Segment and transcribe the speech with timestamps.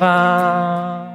[0.00, 1.06] 方，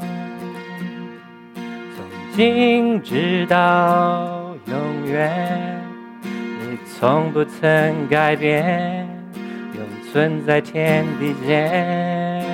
[1.96, 5.82] 从今直到永远，
[6.22, 9.10] 你从不曾改变，
[9.74, 9.82] 永
[10.14, 12.46] 存在天地间。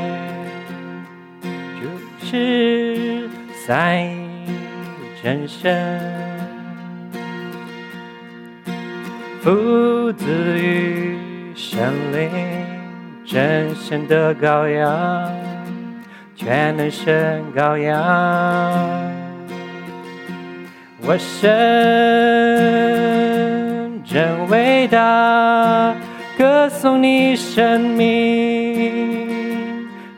[1.81, 3.29] 主是
[3.65, 4.47] 三一
[5.21, 5.99] 真神。
[9.41, 10.25] 父子
[10.57, 11.17] 与
[11.55, 11.81] 圣
[12.13, 12.31] 灵，
[13.25, 15.29] 真神的羔羊，
[16.43, 17.93] 全能神羔羊。
[21.03, 21.47] 我神
[24.03, 25.93] 真伟大，
[26.39, 29.21] 歌颂你生命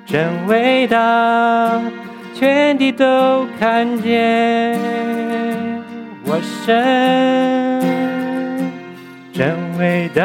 [0.05, 1.81] 真伟大，
[2.33, 4.79] 全地都看见
[6.23, 7.83] 我神。
[9.33, 10.23] 真伟大，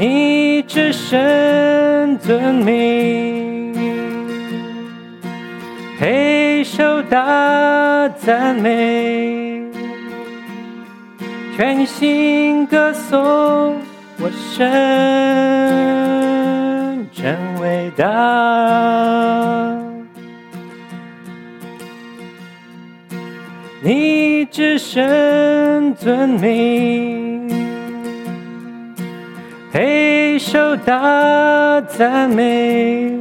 [0.00, 3.74] 你至圣尊名，
[5.98, 9.62] 配受大赞美，
[11.54, 13.76] 全心歌颂
[14.18, 14.66] 我神
[17.12, 18.06] 真伟大。
[23.82, 27.19] 你至圣尊名，
[29.72, 33.12] 配受大赞美，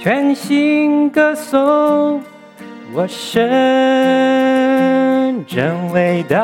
[0.00, 2.22] 全心歌颂
[2.94, 3.44] 我神
[5.46, 6.38] 真伟大，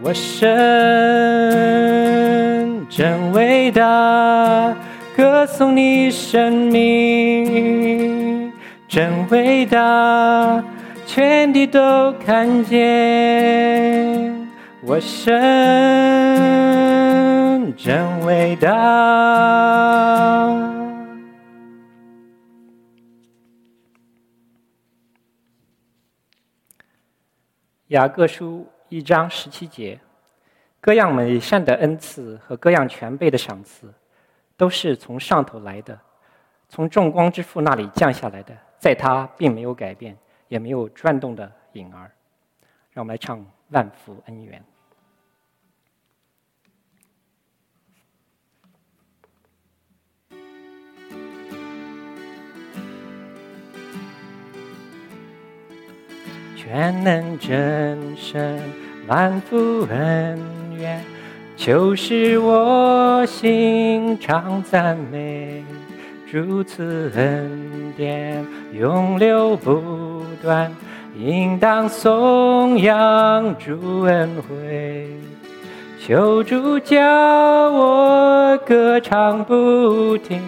[0.00, 0.46] 我神
[2.88, 4.74] 真伟大。
[5.14, 8.50] 歌颂你生命
[8.88, 10.64] 真伟大，
[11.14, 12.80] 全地都看见
[14.82, 15.30] 我神
[17.76, 18.70] 真伟大。
[27.88, 30.00] 雅各书一章十七节，
[30.80, 33.92] 各样美善的恩赐和各样全备的赏赐。
[34.56, 36.00] 都是从上头来的，
[36.70, 40.16] 从众光之父那里降下来的，在他并没有改变，
[40.52, 42.12] 也没有转动的影儿。
[42.90, 43.40] 让我们来唱
[43.70, 44.60] 《万福恩缘》。
[56.54, 58.60] 全能真神，
[59.06, 60.38] 万福恩
[60.76, 61.02] 缘。
[61.56, 65.64] 求使我心常赞美，
[66.30, 70.11] 主赐恩典永留不
[70.42, 70.74] 端，
[71.16, 75.08] 应当颂扬主恩惠。
[76.04, 77.00] 求主叫
[77.70, 80.42] 我歌唱不停，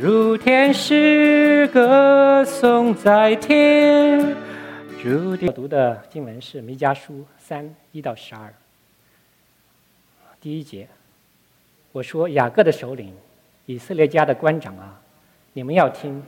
[0.00, 4.34] 如天使歌颂在天。
[5.02, 8.52] 主的读的经文是《弥迦书》三一到十二。
[10.40, 10.88] 第一节，
[11.92, 13.14] 我说雅各的首领，
[13.66, 14.98] 以色列家的官长啊，
[15.52, 16.22] 你们要听，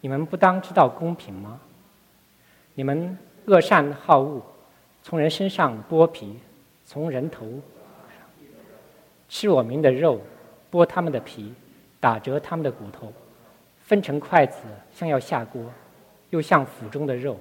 [0.00, 1.60] 你们不当知道公平吗？
[2.74, 3.16] 你们
[3.46, 4.40] 恶善好恶，
[5.02, 6.38] 从人身上剥皮，
[6.84, 7.60] 从人头上
[9.28, 10.20] 吃我民的肉，
[10.70, 11.52] 剥他们的皮，
[12.00, 13.12] 打折他们的骨头，
[13.84, 14.62] 分成筷子，
[14.92, 15.64] 像要下锅，
[16.30, 17.38] 又像腹中的肉。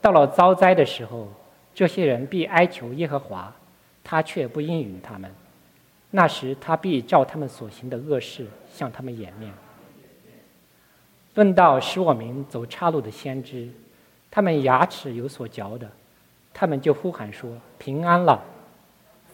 [0.00, 1.28] 到了遭灾的时候，
[1.74, 3.52] 这些人必哀求耶和华。
[4.04, 5.30] 他却不应允他们，
[6.10, 9.52] 那时他必照他们所行的恶事向他们掩面。
[11.36, 13.70] 论到使我民走岔路的先知，
[14.32, 15.88] 他们牙齿有所嚼的，
[16.52, 18.42] 他们就呼喊说平安了。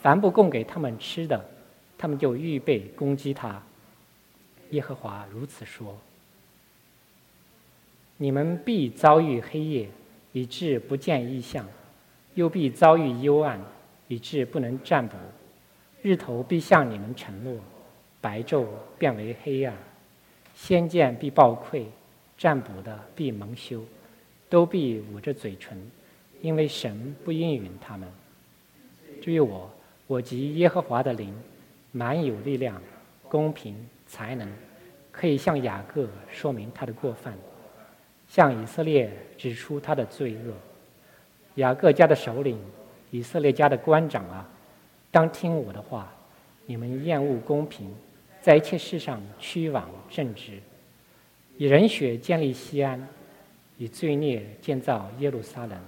[0.02, 1.42] 凡不供给他们吃的，
[1.96, 3.62] 他们就预备攻击他。
[4.70, 5.96] 耶和华如此说：
[8.16, 9.88] 你们必遭遇黑夜，
[10.32, 11.64] 以致不见异象；
[12.34, 13.58] 又必遭遇幽暗。
[14.10, 15.18] 以致不能占卜，
[16.00, 17.60] 日头必向你们沉落，
[18.22, 18.64] 白昼
[18.98, 19.76] 变为黑暗，
[20.54, 21.84] 先见必暴溃，
[22.38, 23.84] 占卜的必蒙羞，
[24.48, 25.78] 都必捂着嘴唇，
[26.40, 28.08] 因为神不应允他们。
[29.20, 29.70] 至于我，
[30.06, 31.34] 我即耶和华的灵，
[31.92, 32.80] 满有力量，
[33.28, 34.48] 公平才能，
[35.12, 37.36] 可以向雅各说明他的过犯，
[38.28, 40.52] 向以色列指出他的罪恶。
[41.56, 42.58] 雅各家的首领。
[43.10, 44.46] 以色列家的官长啊，
[45.10, 46.12] 当听我的话。
[46.66, 47.90] 你们厌恶公平，
[48.42, 50.58] 在一切事上屈枉正直，
[51.56, 53.08] 以人血建立锡安，
[53.78, 55.80] 以罪孽建造耶路撒冷。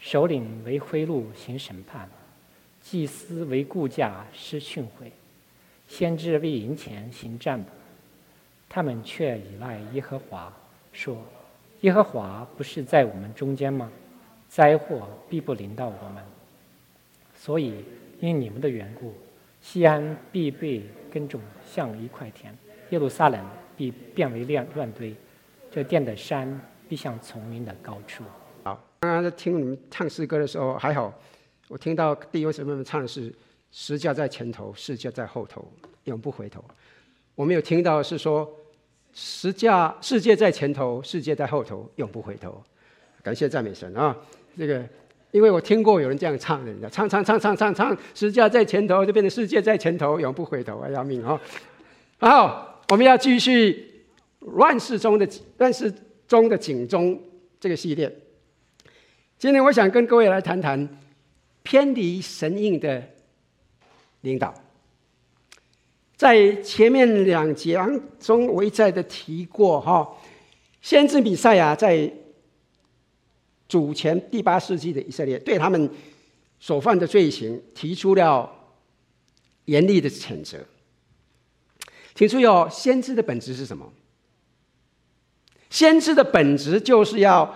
[0.00, 2.08] 首领为贿赂行审判，
[2.82, 5.10] 祭司为雇价施训诲，
[5.88, 7.68] 先知为银钱行占卜。
[8.68, 10.52] 他们却倚赖耶和华，
[10.92, 11.16] 说
[11.82, 13.90] ：“耶和华不是在我们中间吗？
[14.48, 16.22] 灾祸必不临到我们。
[17.34, 17.84] 所以
[18.20, 19.14] 因你们的缘故，
[19.62, 20.82] 西安必被
[21.12, 22.54] 耕种像一块田，
[22.90, 23.44] 耶路撒冷
[23.76, 25.14] 必变为乱乱堆，
[25.70, 28.24] 这殿的山必向丛林的高处。”
[28.64, 31.12] 好，刚刚在听你们唱诗歌的时候还好，
[31.68, 33.32] 我听到弟兄姊妹们唱的是
[33.70, 35.70] “十架在前头，世界在后头，
[36.04, 36.64] 永不回头”。
[37.34, 38.50] 我没有听到是说。
[39.18, 42.62] 十架，世界在前头，世界在后头，永不回头。
[43.22, 44.14] 感谢赞美神啊！
[44.58, 44.86] 这个，
[45.30, 50.76] 因为我听过有人这样唱的，唱唱唱唱唱唱，十架在前头，就变成世界在前头，永不回头。
[50.80, 50.90] 啊！
[50.90, 51.40] 要，命啊！
[52.18, 54.04] 好，我们要继续
[54.40, 55.90] 乱世中的乱世
[56.26, 57.20] 中的警钟
[57.60, 58.14] 这个系列。
[59.38, 61.00] 今天我想跟各位来谈谈
[61.62, 63.02] 偏离神印的
[64.22, 64.54] 领导。
[66.16, 70.16] 在前面两节当中，我一再的提过哈，
[70.80, 72.10] 先知比赛亚在
[73.68, 75.90] 主前第八世纪的以色列，对他们
[76.58, 78.50] 所犯的罪行提出了
[79.66, 80.58] 严厉的谴责。
[82.14, 83.92] 请注意哦，先知的本质是什么？
[85.76, 87.54] 先知的本质就是要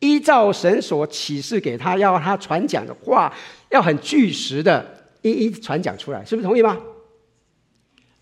[0.00, 3.32] 依照神所启示给他要他传讲的话，
[3.70, 4.84] 要很据实的
[5.20, 6.76] 一一传讲出来，是不是同意吗？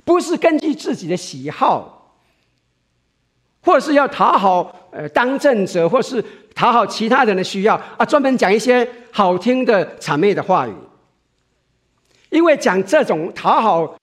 [0.04, 2.18] 不是根据自己的喜好，
[3.62, 6.22] 或是要讨好呃当政者，或是
[6.54, 10.74] 讨好其他人的需要啊，专门讲一些好听的谄媚的话语。
[12.28, 13.96] 因为讲这种讨好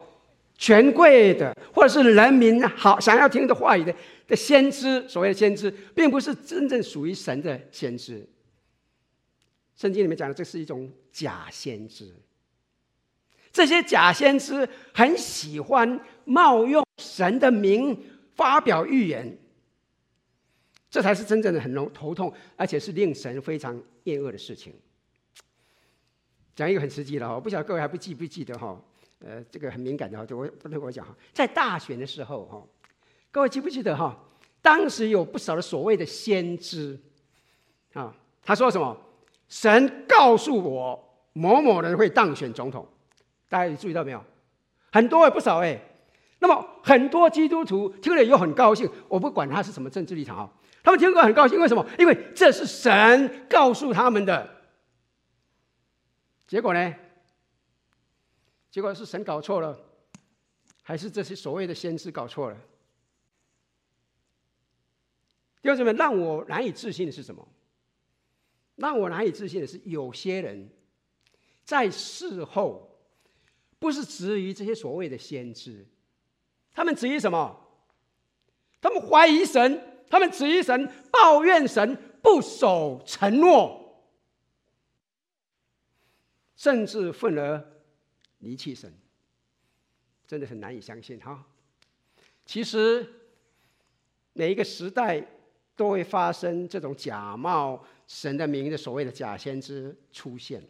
[0.57, 3.93] 权贵的，或者是人民好想要听的话语的
[4.27, 8.27] 的先知，所谓的先知，并不是真正属于神的先知。
[9.75, 12.13] 圣经里面讲的，这是一种假先知。
[13.51, 19.37] 这些假先知很喜欢冒用神的名发表预言，
[20.89, 24.73] 这才是真正的很头头痛，而且是令神非常厌恶的事情。
[26.55, 28.79] 讲一个很实际的哈，我不晓得各位还不记不记得哈？
[29.19, 32.67] 呃，这个很敏感的哈，就我不能跟我讲哈，在大选的时候哈，
[33.31, 34.17] 各位记不记得哈？
[34.61, 36.99] 当时有不少的所谓的先知
[37.93, 38.13] 啊，
[38.43, 38.97] 他说什么？
[39.47, 42.85] 神告诉我某某人会当选总统。
[43.47, 44.21] 大家注意到没有？
[44.91, 45.79] 很多也不少哎。
[46.39, 48.89] 那么很多基督徒听了又很高兴。
[49.07, 50.49] 我不管他是什么政治立场啊，
[50.83, 51.59] 他们听了很高兴。
[51.59, 51.85] 为什么？
[51.97, 54.55] 因为这是神告诉他们的。
[56.47, 56.93] 结果呢？
[58.69, 59.77] 结果是神搞错了，
[60.83, 62.57] 还是这些所谓的先知搞错了？
[65.71, 67.47] 弟兄们，让我难以置信的是什么？
[68.75, 70.69] 让我难以置信的是，有些人
[71.63, 72.85] 在事后。
[73.79, 75.85] 不是质疑这些所谓的先知，
[76.73, 77.55] 他们质疑什么？
[78.81, 84.03] 他们怀疑神，他们质疑神，抱怨神不守承诺，
[86.55, 87.63] 甚至愤而
[88.39, 88.91] 离弃神，
[90.25, 91.45] 真的很难以相信哈。
[92.47, 93.07] 其实
[94.33, 95.23] 每一个时代
[95.77, 100.61] 都会发生这种假冒神的名的所谓的假先知出现。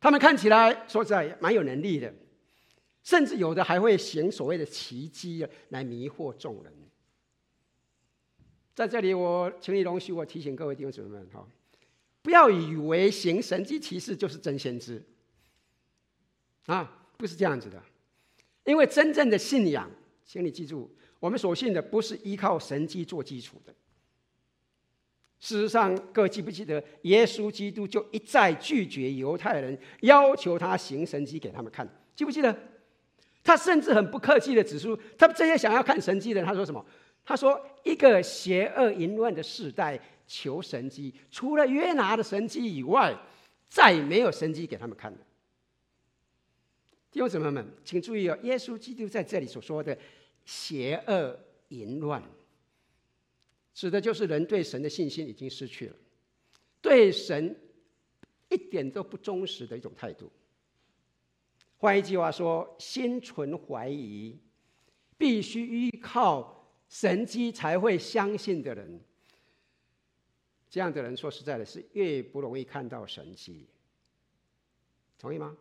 [0.00, 2.12] 他们看起来说实在蛮有能力的，
[3.02, 6.72] 甚至有的还会行所谓的奇迹来迷惑众人。
[8.74, 11.46] 在这里，我请你容许我提醒各位弟兄姊妹们哈，
[12.22, 15.00] 不要以为行神迹奇事就是真先知
[16.66, 17.80] 啊，不是这样子的。
[18.64, 19.90] 因为真正的信仰，
[20.24, 20.90] 请你记住，
[21.24, 23.74] 我们所信的不是依靠神迹做基础的。
[25.40, 32.54] 事实上，各位记不记得，耶稣基督就一再拒绝犹太人要求他行神迹给他们看，记不记得？
[33.42, 36.84] 他甚至很不客气的指出，他们这些想要看神迹的，他说什么？
[37.24, 43.16] 他说：“一个邪恶淫乱的世代求神迹，除了约拿的神迹以外，
[43.66, 45.18] 再没有神迹给他们看了。”
[47.10, 49.96] 弟兄姊妹们，请注意哦，耶稣基督在这里所说的
[50.44, 52.22] 邪恶淫乱。
[53.72, 55.96] 指的就是人对神的信心已经失去了，
[56.80, 57.56] 对神
[58.48, 60.30] 一点都不忠实的一种态度。
[61.76, 64.38] 换一句话说，心存怀疑，
[65.18, 69.00] 必须依靠神迹才会相信的人，
[70.70, 73.66] 这样的人说实在的，是越不容易看到神迹。
[75.18, 75.56] 同意吗？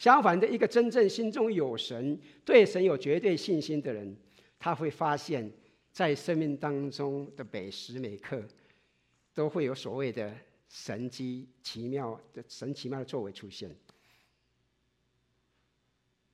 [0.00, 4.16] 相反的，一个真正心中有神、对神有绝对信心的人，
[4.58, 5.48] 他会发现。
[5.92, 8.40] 在生命当中的每时每刻，
[9.34, 10.32] 都会有所谓的
[10.68, 13.68] 神迹奇妙的神奇妙的作为出现。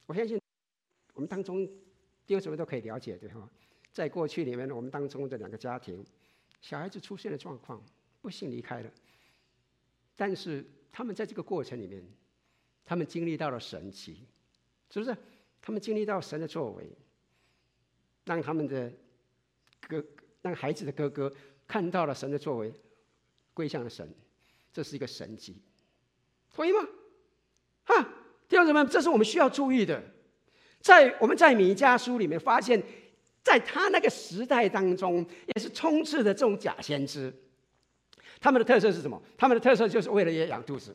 [0.04, 0.38] 我相信
[1.14, 1.66] 我们当中
[2.26, 3.49] 弟兄姊妹都可以了解的哈，
[3.94, 6.04] 在过去里面，我们当中的两个家庭，
[6.61, 7.82] 小孩子出现了状况，
[8.20, 8.90] 不幸离开了，
[10.14, 12.06] 但是他们在这个过程里面，
[12.87, 14.25] 他们经历到了神迹，
[14.88, 15.14] 是不是？
[15.61, 16.88] 他们经历到神的作为，
[18.25, 18.90] 让他们的
[19.88, 20.02] 哥，
[20.40, 21.31] 让孩子的哥哥
[21.66, 22.73] 看到了神的作为，
[23.52, 24.09] 归向了神。
[24.73, 25.57] 这是一个神迹，
[26.55, 26.87] 同意吗？
[27.85, 28.02] 哈，
[28.49, 30.02] 弟兄姊妹，这是我们需要注意的。
[30.81, 32.81] 在我们在米迦书里面发现，
[33.43, 37.35] 在他那个时代当中，也是充斥着这种假先知。
[38.38, 39.21] 他们的特色是什么？
[39.37, 40.95] 他们的特色就是为了也养肚子。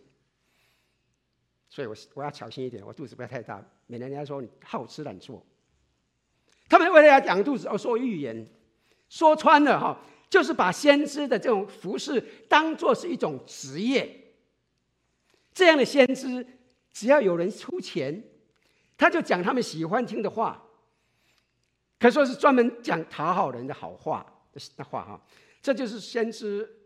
[1.72, 5.42] 所以我我要小心一点，我肚子不要太大，免得人家说你好吃懒做。
[6.68, 8.46] 他们为了要养肚子而说预言，
[9.08, 9.98] 说穿了哈。
[10.30, 14.34] 就是把先知的这种服饰当做是一种职业，
[15.54, 16.46] 这样的先知，
[16.94, 18.24] 只要有人出钱，
[18.98, 20.64] 他就讲他们喜欢听的话，
[22.00, 24.26] 可说是专门讲讨好人的好话
[24.78, 25.22] 的话哈。
[25.62, 26.78] 这就是先知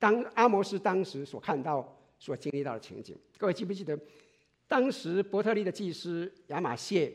[0.00, 3.14] 当阿摩斯当时所看到、所经历到的情景。
[3.36, 3.98] 各位记不记得，
[4.66, 7.12] 当时伯特利的祭司亚玛谢，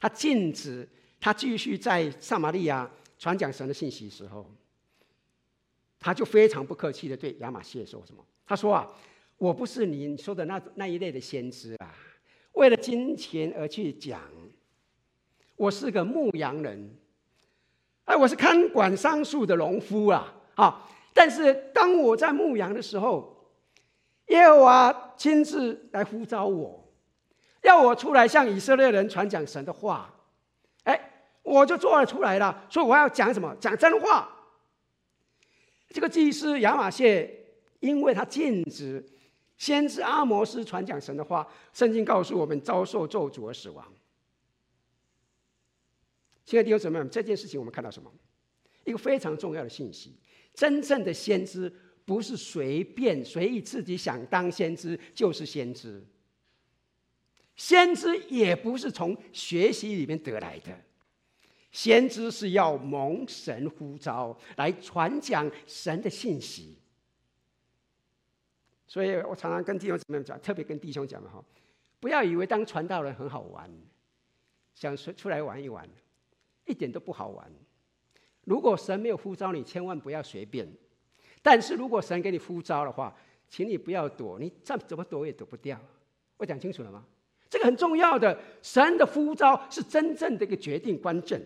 [0.00, 0.88] 他禁止
[1.20, 2.90] 他继续在撒玛利亚。
[3.16, 4.44] 传讲神的信息时候，
[6.00, 8.24] 他就非常不客气的对亚玛谢说什么？
[8.44, 8.90] 他说啊，
[9.36, 11.94] 我不是你说的那那一类的先知啊，
[12.54, 14.20] 为了金钱而去讲。
[15.54, 16.96] 我是个牧羊人，
[18.04, 20.88] 哎，我是看管桑树的农夫啊，啊！
[21.12, 23.37] 但是当我在牧羊的时候，
[24.28, 26.88] 耶和华亲自来呼召我，
[27.62, 30.14] 要我出来向以色列人传讲神的话。
[30.84, 33.56] 哎我就做了出来了，所以我要讲什么？
[33.58, 34.28] 讲真话。
[35.88, 37.46] 这个祭司亚玛谢，
[37.80, 39.02] 因为他禁止
[39.56, 43.84] 先知阿摩斯传讲神的话，圣经告诉我们遭受咒诅而死亡。
[46.44, 48.12] 亲爱的弟兄姊妹们，这件事情我们看到什么？
[48.84, 50.18] 一个非常重要的信息：
[50.52, 51.72] 真正的先知
[52.08, 56.02] 不是随便随意自己想当先知就是先知，
[57.54, 60.74] 先知也不是从学习里面得来的。
[61.70, 66.78] 先知是要蒙神呼召来传讲神的信息，
[68.86, 71.44] 所以我常常跟弟兄姊妹讲，特别跟弟兄讲的哈，
[72.00, 73.70] 不要以为当传道人很好玩，
[74.74, 75.86] 想出出来玩一玩，
[76.64, 77.52] 一点都不好玩。
[78.44, 80.66] 如果神没有呼召你，千万不要随便；
[81.50, 83.16] 但是如果神给你呼召的话，
[83.48, 85.80] 请你不要躲，你再怎么躲也躲不掉。
[86.36, 87.02] 我讲清楚了吗？
[87.48, 91.40] 这个很重要的，神的呼召是真正的一个决定关键。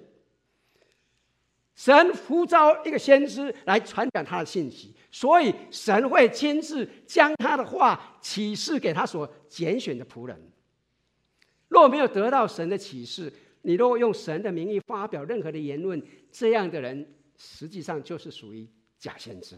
[1.76, 10.36] 神呼召一个先知来传讲他的信息，所以神会亲自将他的话启示给他所拣选的仆人。
[11.68, 13.32] 若没有得到神的启示，
[13.62, 18.68] 你若用神的名义发表任何的言论，这样的人实际上就是属于
[18.98, 19.56] 假先知。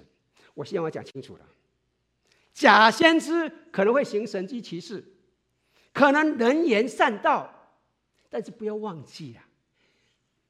[0.55, 1.47] 我希望我讲清楚了，
[2.53, 5.05] 假先知可能会行神迹奇事，
[5.93, 7.53] 可能能言善道，
[8.31, 9.43] 但是不要忘记了。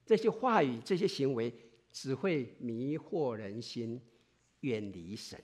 [0.06, 1.52] 这些话语、这些行为
[1.90, 4.00] 只会迷惑人心，
[4.60, 5.40] 远离神，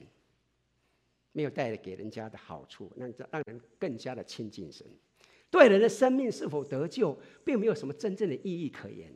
[1.33, 4.87] 没有带来给人家的好处，让让人更加的亲近神。
[5.51, 9.11] 对人的生命是否得救，并没有什么真正的意义可言。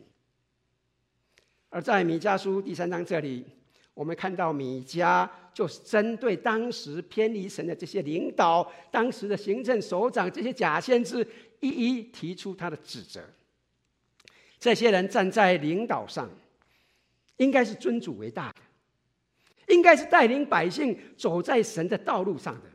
[1.69, 3.45] 而在米迦书第三章这里，
[3.95, 11.27] 我们看到米迦就是针对当时偏离神的这些领导、当时的行政首长、这些假先知，
[11.61, 13.23] 一一提出他的指责。
[14.59, 16.29] 这些人站在领导上，
[17.37, 18.61] 应该是尊主为大的，
[19.73, 22.71] 应该是带领百姓走在神的道路上的。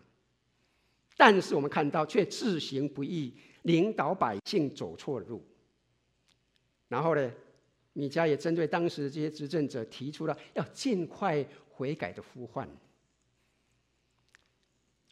[1.17, 3.33] 但是我们看到，却自行不义，
[3.63, 5.45] 领导百姓走错了路。
[6.87, 7.29] 然后呢，
[7.93, 12.69] 米迦也针对当时的这些执政者提出了要尽快悔改的呼唤。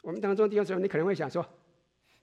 [0.04, 1.46] 我们当中弟兄姊妹，你可能会想说，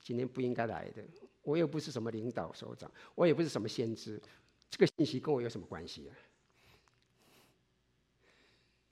[0.01, 1.03] 今天不应该来的，
[1.43, 4.21] 我又不是什么领导首长，我也不是什么先知。
[4.71, 6.13] 这个信息跟我有什么关系啊？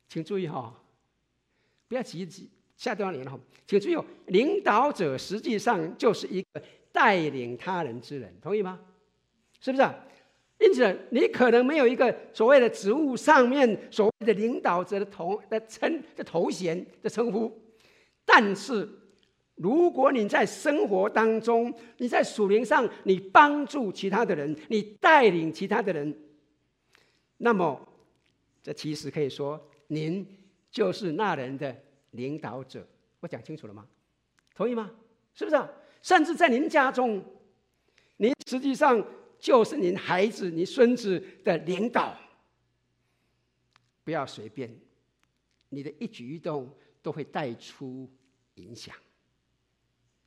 [0.09, 0.76] 请注意哈、哦，
[1.88, 3.40] 不要急急下断言了哈。
[3.66, 8.78] 请注意哦，领导者实际上就是一个带领他人之人，同意吗？
[9.61, 9.88] 是不是？
[10.62, 17.52] 因此，你可能没有一个所谓的职务上面所谓的领导者的头的称的头衔的称呼，
[18.25, 18.88] 但是。
[19.57, 26.12] 如果你在生活当中，你在属灵上，你帮助其他的人，你带领其他的人，
[27.37, 27.78] 那么
[28.62, 30.26] 这其实可以说，您
[30.71, 31.76] 就是那人的
[32.12, 32.85] 领导者。
[33.21, 33.87] 我讲清楚了吗？
[34.54, 34.90] 同意吗？
[35.35, 35.62] 是不是？
[36.00, 37.23] 甚至在您家中，
[38.16, 39.04] 您实际上
[39.42, 42.16] 就是您孩子、您孙子的领导。
[44.04, 44.72] 不要随便，
[45.68, 46.72] 你的一举一动
[47.02, 48.08] 都会带出
[48.54, 48.94] 影响。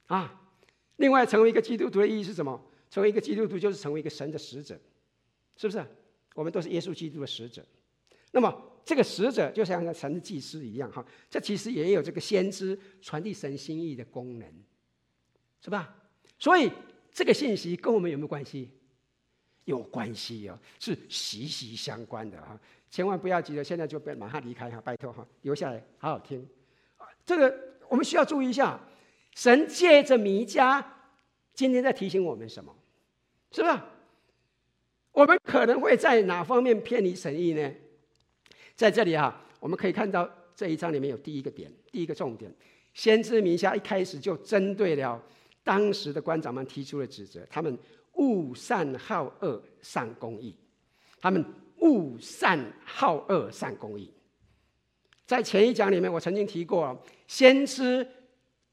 [0.07, 0.49] 啊，
[0.97, 2.61] 另外，成为一个基督徒的意义是什么？
[2.89, 4.77] 成为一个基督徒就是成为一个神的使者，
[5.55, 5.83] 是不是？
[6.33, 7.65] 我们都是耶稣基督的使者。
[8.31, 8.53] 那么，
[8.83, 14.53] 这个使者就像神的祭司一样，哈，这其实也有这个先知传递神心意的功能，
[15.61, 15.95] 是吧？
[16.37, 16.69] 所以，
[17.13, 18.69] 这个信息跟我们有没有关系？
[19.65, 22.59] 有关系哦，是息息相关的哈！
[22.89, 26.47] 千万不要急着现在就别马上离开哈，拜托哈，留下来好好听。
[27.25, 27.55] 这个
[27.89, 28.79] 我们需要注意一下，
[29.35, 30.83] 神借着弥迦
[31.53, 32.73] 今天在提醒我们什么？
[33.51, 33.85] 是吧？
[35.11, 37.71] 我们可能会在哪方面偏离神意呢？
[38.75, 42.53] 在这里啊，我们可以看到这一章里面有第一个点，第一个重点。
[42.93, 45.21] 先知弥迦一开始就针对了
[45.63, 47.77] 当时的官长们提出了指责，他们
[48.15, 50.55] 恶善好恶，善公义。
[51.19, 51.43] 他们
[51.79, 54.13] 恶善好恶，善公义。
[55.25, 58.07] 在前一讲里面，我曾经提过，先知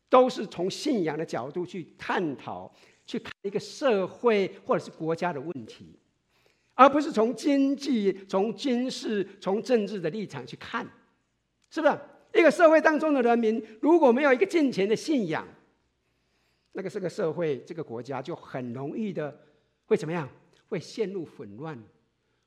[0.08, 2.72] 都是从信仰的角度去探讨。
[3.04, 5.98] 去看一个社会或者是国家的问题，
[6.72, 10.88] 而不是从经济、从军事、从政治的立场去看，
[11.68, 11.98] 是不是？
[12.32, 15.44] 一个社会当中的人民如果没有一个健全的信仰，
[16.72, 19.38] 那个这个社会、这个国家就很容易的
[19.86, 20.28] 会怎么样？
[20.68, 21.78] 会陷入混乱，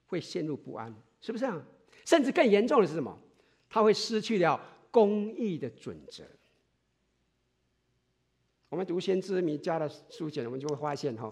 [0.07, 0.91] 会陷入不安，
[1.21, 1.63] 是不是啊？
[2.05, 3.15] 甚至更严重的是什么？
[3.69, 6.23] 他会失去了公义的准则。
[8.69, 11.31] 我们读先知弥迦的书简，我们就会发现哈，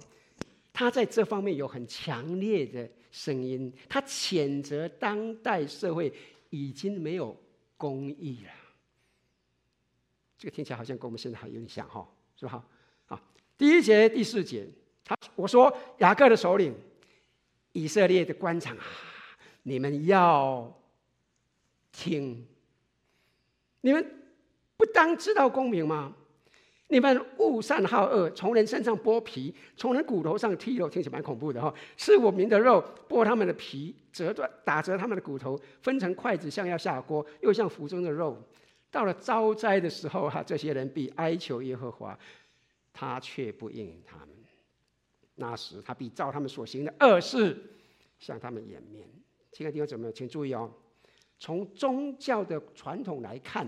[0.72, 6.14] 他在这方面有很强烈的声音，他谴责当代社会
[6.52, 7.36] 已经没有
[7.76, 8.52] 公义了。
[10.38, 12.64] 这个听起来好像跟我们现在还有点像哈，是吧？
[13.63, 14.67] 第一节、第四节，
[15.06, 16.76] 他我说雅各的首领，
[17.71, 18.84] 以色列的官场啊，
[19.62, 20.69] 你们要
[21.89, 22.45] 听，
[23.80, 24.06] 你们
[24.76, 26.13] 不当知道公平吗？
[26.89, 31.73] 你们恶善好恶，从人身上剥皮，从人骨头上剔肉，听起来蛮恐怖的哈。
[31.95, 38.38] 吃我民的肉，剥他们的皮，折断打折他们的骨头，分成筷子，像要下锅，又像腹中的肉。
[38.91, 42.19] 到了遭灾的时候，哈，这些人必哀求耶和华，
[42.93, 44.29] 他却不应他们。
[45.36, 47.62] 那时他必照他们所行的恶事，
[48.19, 49.10] 向他们掩面。
[49.51, 50.71] 亲爱的弟兄姊妹，请注意哦，
[51.39, 53.67] 从宗教的传统来看。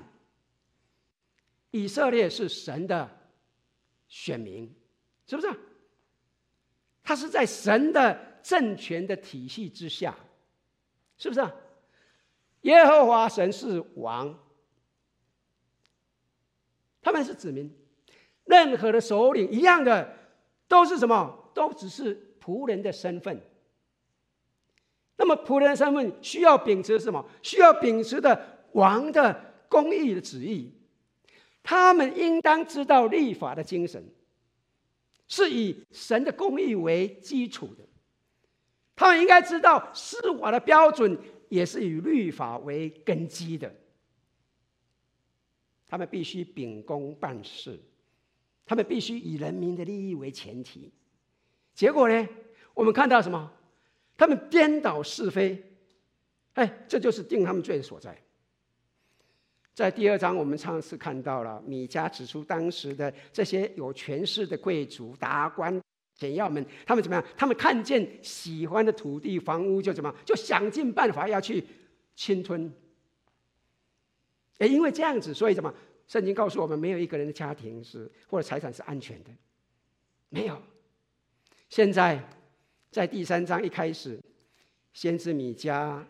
[1.71, 3.09] 以色列是神的
[4.07, 4.73] 选民，
[5.27, 5.51] 是不是？
[7.03, 10.15] 他是在神的政权的体系之下，
[11.17, 11.41] 是不是？
[12.61, 14.39] 耶和华神是王，
[17.01, 17.71] 他们是子民，
[18.45, 20.17] 任何的首领一样的，
[20.67, 21.51] 都是什么？
[21.53, 23.41] 都只是仆人的身份。
[25.17, 27.25] 那么仆人的身份需要秉持什么？
[27.41, 30.73] 需要秉持的王的公义的旨意。
[31.63, 34.05] 他们应当知道律法的精神，
[35.27, 37.83] 是以神的公义为基础的。
[38.95, 41.17] 他们应该知道司法的标准
[41.49, 43.73] 也是以律法为根基的。
[45.87, 47.79] 他们必须秉公办事，
[48.65, 50.91] 他们必须以人民的利益为前提。
[51.73, 52.27] 结果呢？
[52.73, 53.51] 我们看到什么？
[54.17, 55.61] 他们颠倒是非，
[56.53, 58.17] 哎，这就是定他们罪的所在。
[59.73, 65.81] 在第二章，我们上次看到了米迦指出，当时的这些有权势的贵族、达官
[66.15, 67.25] 显要们，他们怎么样？
[67.35, 71.61] 他们看见喜欢的土地、房屋，就怎么，就想尽办法要去
[72.15, 72.71] 侵吞。
[74.59, 75.73] 也因为这样子，所以怎么？
[76.07, 79.29] 圣经告诉我们，没有一个人的家庭是或者财产是安全的，
[80.29, 80.61] 没有。
[81.69, 82.21] 现在
[82.91, 84.19] 在第三章一开始，
[84.93, 86.03] 先知米迦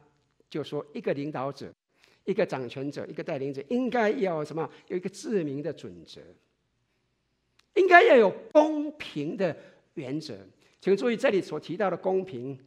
[0.49, 1.73] 就说，一个领导者。
[2.27, 4.67] 一个掌权者，一个带领者，应该要什么？
[4.87, 6.19] 有一个自明的准则，
[7.75, 9.55] 应该要有公平的
[9.93, 10.35] 原则。
[10.81, 12.59] 请注意这里所提到的公平，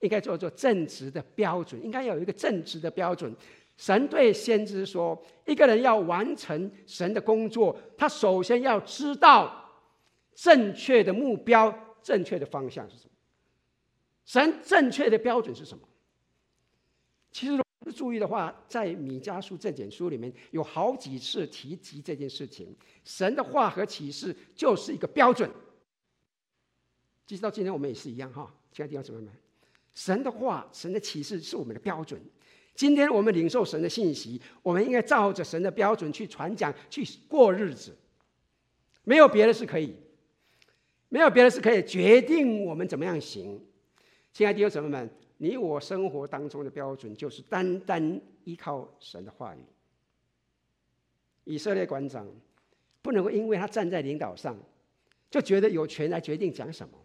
[0.00, 3.30] 应该叫做正直的标准，应该要有一个正直的标准。
[3.76, 9.70] 神对先知说：一个人要完成神的工作，他首先要知道
[10.34, 13.10] 正确的目标、正确的方向是什么。
[14.24, 15.86] 神正确的标准是什么？
[17.30, 17.62] 其实。
[17.94, 22.74] 注意的话，在米迦书这卷书里面有好几次提及这件事情。
[23.04, 25.48] 神的话和启示就是一个标准，
[27.26, 28.50] 其实到今天我们也是一样哈。
[28.72, 29.30] 亲爱的弟兄姊妹们，
[29.94, 32.18] 神的话、神的启示是我们的标准。
[32.74, 37.96] 今天我们领受神的信息，我们应该照着神的标准去传讲、去过日子。
[39.04, 39.94] 没有别的是可以，
[41.08, 43.64] 没有别的是可以决定我们怎么样行。
[44.32, 49.58] 亲爱的弟兄姊妹们，你我生活当中的标准就是单单依靠神的话语。
[51.44, 52.26] 以色列馆长
[53.02, 54.56] 不能够因为他站在领导上，
[55.30, 56.98] 就觉得有权来决定讲什么。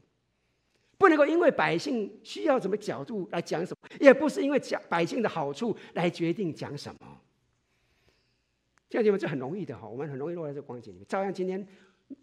[0.99, 7.21] 不能够因为百姓需要什么角度来讲什么，也不是因为讲百姓的好处来决定讲什么。
[8.89, 11.05] 这样你们这很容易的哈，我们很容易落在这个光景里面。
[11.07, 11.65] 照样今天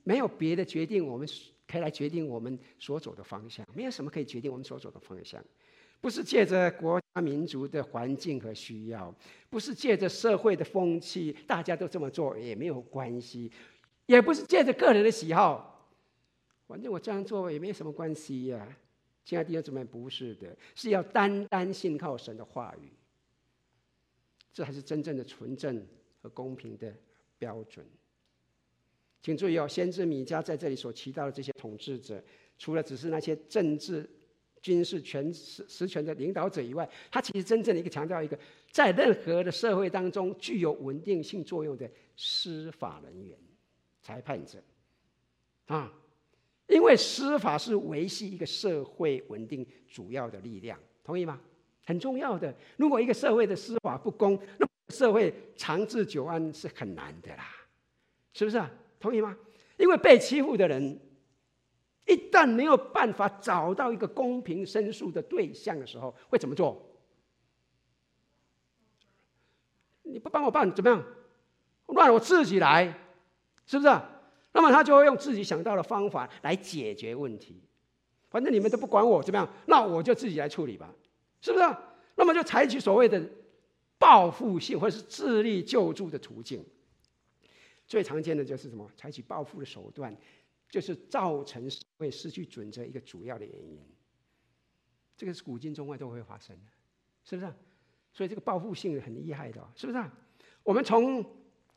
[0.04, 1.26] 没有别的决定，我们
[1.66, 3.66] 可以来决定我们所走的方向。
[3.72, 5.42] 没有什么可以决定我们所走的方向，
[6.02, 9.14] 不是借着国家民族的环境和需要，
[9.48, 13.50] 不是借着社会的风气，大家都这么做也没有关系，
[14.04, 15.72] 也不是借着个人的喜好。
[16.66, 18.76] 反正我这样做也没什么关系呀，
[19.24, 22.90] 亲爱的弟兄姊妹，不是的，是要单单信靠神的话语，
[24.52, 25.86] 这才是真正的纯正
[26.20, 26.92] 和公平的
[27.38, 27.86] 标准。
[29.22, 32.22] 请注意哦，先知米迦在这里所提到的这些统治者，
[32.58, 34.08] 除了只是那些政治、
[34.60, 38.36] 军事权实实权的领导者以外，他其实真正的一个强调一个，
[38.72, 43.38] 在任何的社会当中具有稳定性作用的司法人员、
[44.02, 44.60] 裁判者，
[45.66, 45.92] 啊。
[46.66, 51.40] 因为司法是维系一个社会稳定主要的力量，同意吗？
[51.84, 52.52] 很重要的。
[52.76, 57.44] 如果一个社会的司法不公，那社会长治久安是很难的啦，
[58.32, 58.68] 是不是啊？
[58.98, 59.36] 同意吗？
[59.76, 60.98] 因为被欺负的人，
[62.06, 66.82] 一旦没有办法找到一个公平申诉的对象的时候，会怎么做？
[70.02, 71.04] 你不帮我办，怎么样？
[71.86, 72.86] 让我自己来，
[73.66, 74.15] 是不是啊？
[74.56, 77.62] 那么他就会用自己想到的方法来解决问题，
[78.30, 80.94] 反正你们都不管我怎么样，那我就自己来处理吧，
[81.42, 81.76] 是不是？
[82.14, 83.22] 那么就采取所谓的
[83.98, 86.64] 报复性或者是自力救助的途径。
[87.86, 88.90] 最常见的就是什么？
[88.96, 90.16] 采取报复的手段，
[90.70, 93.78] 就是造成社会失去准则一个主要的原因。
[95.18, 96.72] 这个是古今中外都会发生的，
[97.24, 97.52] 是不是？
[98.10, 100.02] 所以这个报复性很厉害的，是不是？
[100.62, 101.22] 我们从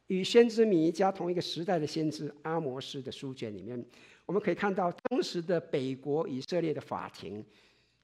[0.10, 3.84] 与先知米迦同一个时代的先知阿摩斯的书卷里面，
[4.26, 7.46] 我们可以看到当时的北国以色列的法庭，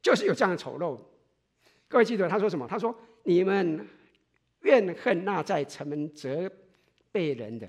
[0.04, 1.00] 就是有这样的丑陋。
[1.88, 2.68] 各位记得他说什么？
[2.68, 3.88] 他说：“你们
[4.62, 6.48] 怨恨那在城门责
[7.12, 7.68] 备人的，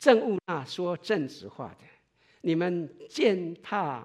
[0.00, 1.84] 憎恶那说正直话的。
[2.40, 4.04] 你们践踏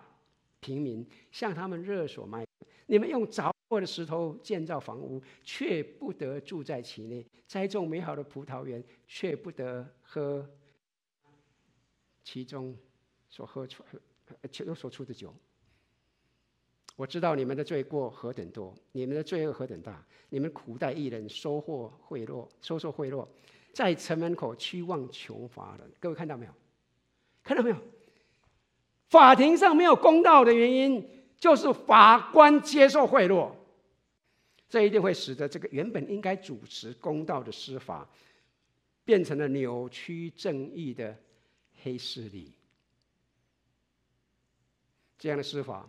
[0.60, 2.46] 平民，向他们勒索卖。
[2.86, 10.48] 你们用凿。”或的石头建造房屋，却不得住在其内；栽种美好的葡萄园，却不得喝
[12.24, 12.78] 其中
[13.28, 13.84] 所喝出、
[14.52, 15.34] 其中所出的酒。
[16.96, 20.06] 我知道你们的罪过何等多，你们的罪恶何等大。
[20.30, 23.28] 你们苦待一人，收获贿赂，收受贿赂，
[23.74, 25.92] 在城门口屈望穷乏人。
[26.00, 26.52] 各位看到没有？
[27.44, 27.78] 看到没有？
[29.10, 31.10] 法庭上没有公道的原因，
[31.40, 33.50] 就是法官接受贿赂。
[34.74, 38.10] 这一定会使得这个原本应该主持公道的司法，
[39.06, 41.16] 变成了扭曲正义的
[41.84, 42.52] 黑势力。
[45.20, 45.88] 这样的司法，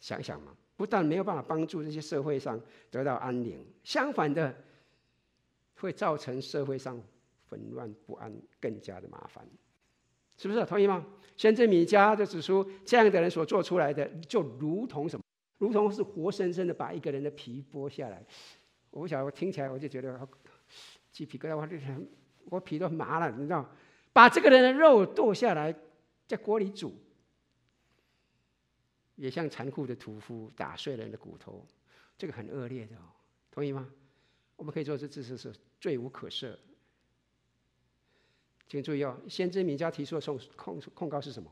[0.00, 4.54] 想想嘛，不但没有办法帮助这些社会上得到安宁，相反的，
[5.76, 7.02] 会造成社会上
[7.48, 8.30] 混乱不安，
[8.60, 9.48] 更加的麻烦，
[10.36, 10.62] 是不是？
[10.66, 11.06] 同意吗？
[11.38, 15.21] 先知米迦就指出，这样的人所做出来的，就如同什么？
[15.62, 18.20] 如同是活生生的把一个人的皮剥下来，
[18.90, 20.28] 我不晓得，我听起来我就觉得
[21.12, 21.78] 鸡皮疙瘩，我这
[22.46, 23.64] 我皮都麻了，你知道？
[24.12, 25.72] 把这个人的肉剁下来，
[26.26, 26.92] 在锅里煮，
[29.14, 31.64] 也像残酷的屠夫打碎人的骨头，
[32.18, 33.06] 这个很恶劣的哦，
[33.52, 33.88] 同意吗？
[34.56, 36.56] 我们可以说这这是是罪无可赦。
[38.66, 41.48] 请注意哦，先知名家提出的控控控告是什么？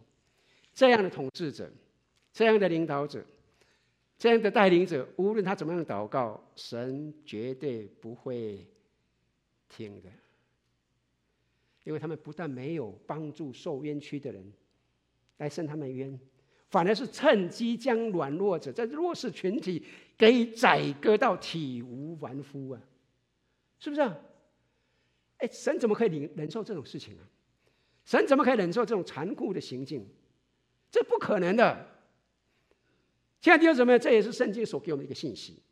[0.75, 1.71] 这样的统治者，
[2.33, 3.25] 这样的领导者。
[4.21, 8.67] 这样的带领者，无论他怎么样祷告，神绝对不会
[9.67, 10.11] 听的，
[11.85, 14.53] 因为他们不但没有帮助受冤屈的人
[15.39, 16.21] 来伸他们冤，
[16.69, 19.83] 反而是趁机将软弱者、在弱势群体
[20.19, 22.83] 给宰割到体无完肤啊！
[23.79, 24.15] 是不是啊？
[25.39, 27.25] 哎，神怎么可以忍忍受这种事情啊？
[28.05, 30.07] 神怎么可以忍受这种残酷的行径？
[30.91, 31.87] 这不可能的。
[33.41, 35.63] 亲爱的弟兄姊妹，这也是圣经所给我们一个信息。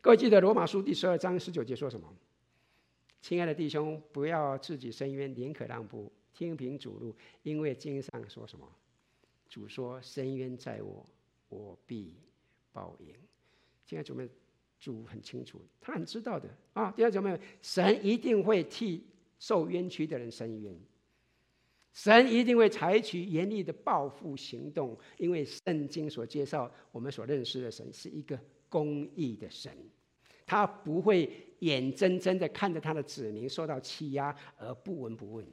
[0.00, 2.10] 各位记得罗马书第十二章十九节说什么？
[3.20, 8.66] 亲爱的弟兄，不要自己伸冤，宁可让步，听凭主怒，因为经上说什么？
[9.50, 11.06] 主说：伸冤在我，
[11.50, 12.16] 我必
[12.72, 13.08] 报应。
[13.84, 14.26] 亲爱的姊妹，
[14.80, 16.90] 主很清楚，他很知道的啊。
[16.92, 19.04] 第二种没有，神一定会替
[19.38, 20.74] 受冤屈的人伸冤，
[21.92, 29.76] 神一定会采取严厉的报复行动，因为圣经所介绍我们所认识的神是一个公义的神，
[30.46, 35.46] 他不会眼睁睁的看着他的子民受到欺压而不闻不问。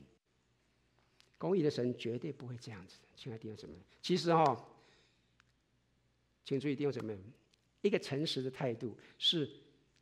[1.38, 3.73] 公义的神绝对不会这样子，亲爱的弟兄姊妹。
[4.02, 4.65] 其实哈、哦，
[6.45, 7.17] 请注意弟兄姊妹。
[7.82, 9.49] 一个诚实的态度是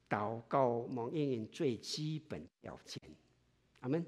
[0.10, 3.00] 祷告蒙应允最基本要件。
[3.82, 4.04] 阿门。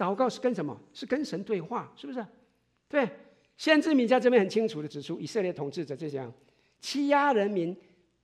[0.00, 0.80] 祷告是跟什么？
[0.94, 2.26] 是跟神对话，是不是？
[2.88, 3.06] 对。
[3.58, 6.32] 先知米迦这边很清楚的指出，以色列统治者这样
[6.80, 7.76] 欺压人民、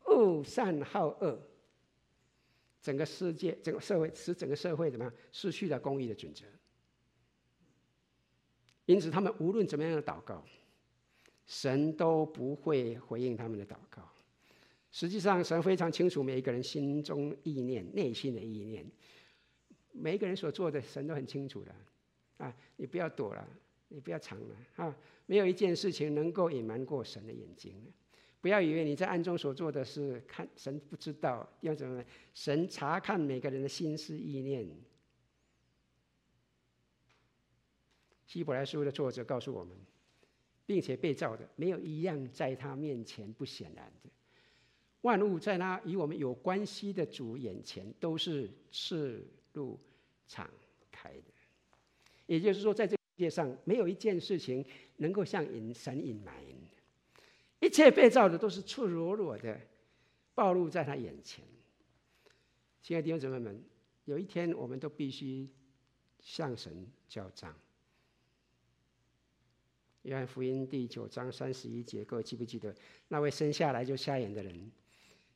[0.07, 1.39] 恶善好恶，
[2.81, 6.47] 整个世界、整个社会使整个社会怎么样失去了公义的准则。
[8.87, 10.43] 因此，他们无论怎么样的祷告。
[11.49, 14.03] 神都不会回应他们的祷告。
[14.91, 18.85] 实际上，神非常清楚每一个人心中意念、内心的意念。
[19.99, 21.75] 每一个人所做的，神都很清楚的。
[22.39, 23.49] 啊，你不要躲了，
[23.89, 24.97] 你不要藏了啊！
[25.27, 27.75] 没有一件事情能够隐瞒过神的眼睛。
[28.41, 31.49] 不要以为你在暗中所做的事，看神不知道。
[31.63, 32.05] 要怎么？
[32.35, 34.69] 神查看每个人的心思意念。
[38.27, 39.77] 希伯来书的作者告诉我们。
[40.69, 44.11] 并且被造的，没有一样在他面前不显然的。
[45.03, 49.79] 万物在那与我们有关系的主眼前，都是赤露
[50.27, 50.49] 敞
[50.91, 51.25] 开的。
[52.27, 54.65] 也就是说，在这世界上，没有一件事情
[54.97, 56.35] 能够向隐神隐瞒。
[57.61, 59.59] 一切被造的都是赤裸裸的，
[60.35, 61.45] 暴露在他眼前。
[62.83, 63.63] 亲爱的弟兄姊妹们，
[64.05, 65.49] 有一天我们都必须
[66.21, 67.55] 向神交账。
[70.03, 72.75] 约翰福音第九章三十一节，各位记不记得
[73.09, 74.71] 那位生下来就瞎眼的人，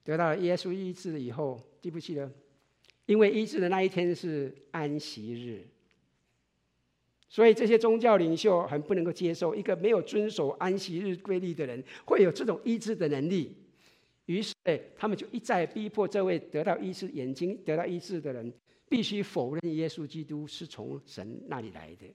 [0.05, 2.31] 得到耶稣医治以后，记不记得？
[3.11, 5.66] 因为医治的那一天是安息日，
[7.29, 13.53] 所以这些宗教领袖很不能够接受一个没有遵守安息日规律的人会有这种医治的能力，
[14.27, 14.55] 于是
[14.96, 18.53] 他们就一再逼迫这位得到医治、眼睛得到医治的人，
[18.88, 22.07] 必须否认耶稣基督是从神那里来的。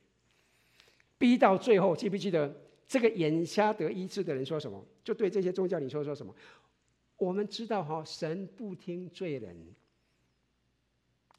[1.17, 2.55] 逼到最后，记不记得
[2.87, 4.81] 这个眼瞎得医治的人说什么？
[5.03, 6.33] 就对这些宗教领袖说什么？
[7.17, 9.53] 我们知道哈，神不听罪人，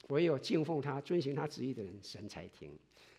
[0.08, 2.70] 唯有敬奉他、遵行他旨意的人，神才听。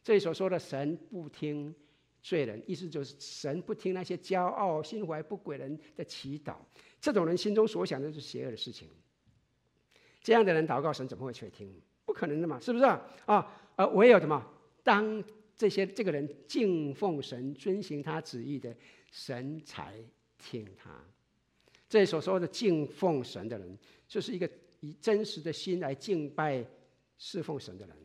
[0.04, 1.74] 这里所说的神不听
[2.22, 6.56] 罪人，意思就是神不听那些骄傲、心怀不轨人的祈祷。
[7.00, 8.88] 这种人心中所想的是邪恶的事情。
[10.22, 11.74] 这样的人祷告，神怎么会去听？
[12.06, 13.06] 不可能的嘛，是不是啊？
[13.26, 14.46] 啊，而唯有什么？
[14.84, 15.24] 当
[15.56, 18.76] 这些这个人敬奉神、遵行他旨意的
[19.12, 19.94] 神才
[20.38, 20.90] 听他。
[21.90, 26.66] 这里所说的敬奉神的人，就是一个以真实的心来敬拜、
[27.18, 27.96] 侍奉神的人。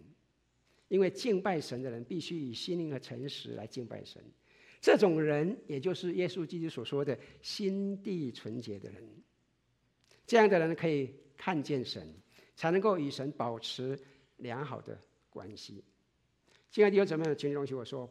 [0.88, 4.22] 因为敬拜神的人必须以心灵和诚实来敬拜神。
[4.80, 9.02] 这种人，也就是耶稣基督所说的心地纯洁的人。
[10.26, 12.06] 这样的人可以看见神，
[12.56, 13.98] 才能够与神保持
[14.36, 14.98] 良好的
[15.30, 15.82] 关系。
[16.70, 18.10] 亲爱的弟兄姊妹，请你容许我说，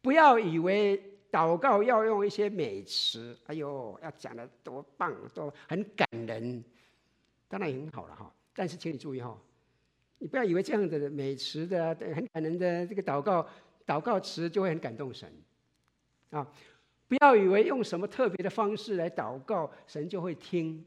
[0.00, 6.64] 不要以为祷告要用一些美词，哎呦，要讲的多棒，多很感人，
[7.48, 8.34] 当然也很好了哈。
[8.54, 9.36] 但是请你注意哈，
[10.18, 13.46] 你不要以为这样的美词的很感人的这个祷告
[13.86, 15.30] 祷告词就会很感动神
[16.30, 16.46] 啊！
[17.08, 20.84] 不要以为用什么特别的方式来祷告，神就会听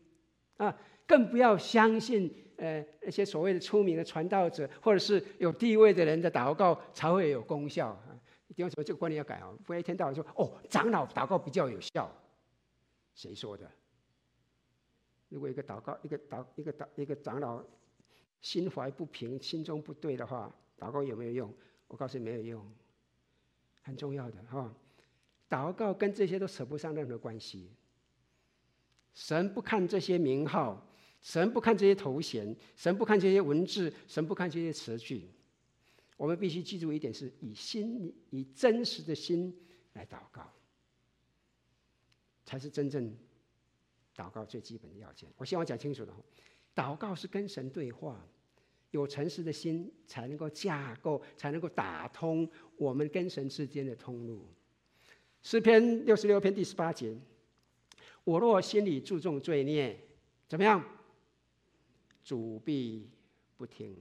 [0.58, 0.76] 啊！
[1.08, 2.34] 更不要相信。
[2.58, 8.20] 呃，那些所谓的出名的传道者，或者是有地位的人的祷告才会有功效啊！
[8.50, 9.50] 一定要说这个观念要改啊！
[9.64, 12.14] 不要一天到晚说哦，长老祷告比较有效，
[13.16, 13.72] 谁说的？
[15.30, 17.64] 如果一个祷告，一个祷，一个祷，一个长老
[18.42, 21.54] 心怀不平，心中不对的话，祷告有没有用？
[21.88, 22.72] 我告诉你没有用，
[23.82, 24.74] 很重要的哈！
[25.50, 27.72] 祷告跟这些都扯不上任何关系，
[29.14, 30.86] 神不看这些名号。
[31.22, 35.30] 神不看这些头衔，神不看这些文字，神不看这些词句。
[36.16, 39.54] 我们必须记住一点：是以心、以真实的心
[39.92, 40.50] 来祷告，
[42.46, 43.14] 才是真正
[44.16, 45.30] 祷告最基本的要件。
[45.36, 46.16] 我希望讲清楚了。
[46.80, 48.26] 祷告是跟神对话，
[48.92, 54.48] 有诚实的心才能够架构，才能够打通我们跟神之间的通路。
[55.44, 57.18] 诗篇六十六篇第十八节：
[58.24, 60.00] 我若心里注重罪孽，
[60.48, 60.82] 怎么样？
[62.24, 63.10] 主必
[63.58, 63.94] 不听。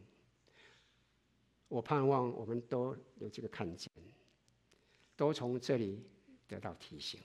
[1.66, 3.90] 我盼望我们都有这个看见，
[5.16, 6.00] 都从这里
[6.46, 7.20] 得到提醒。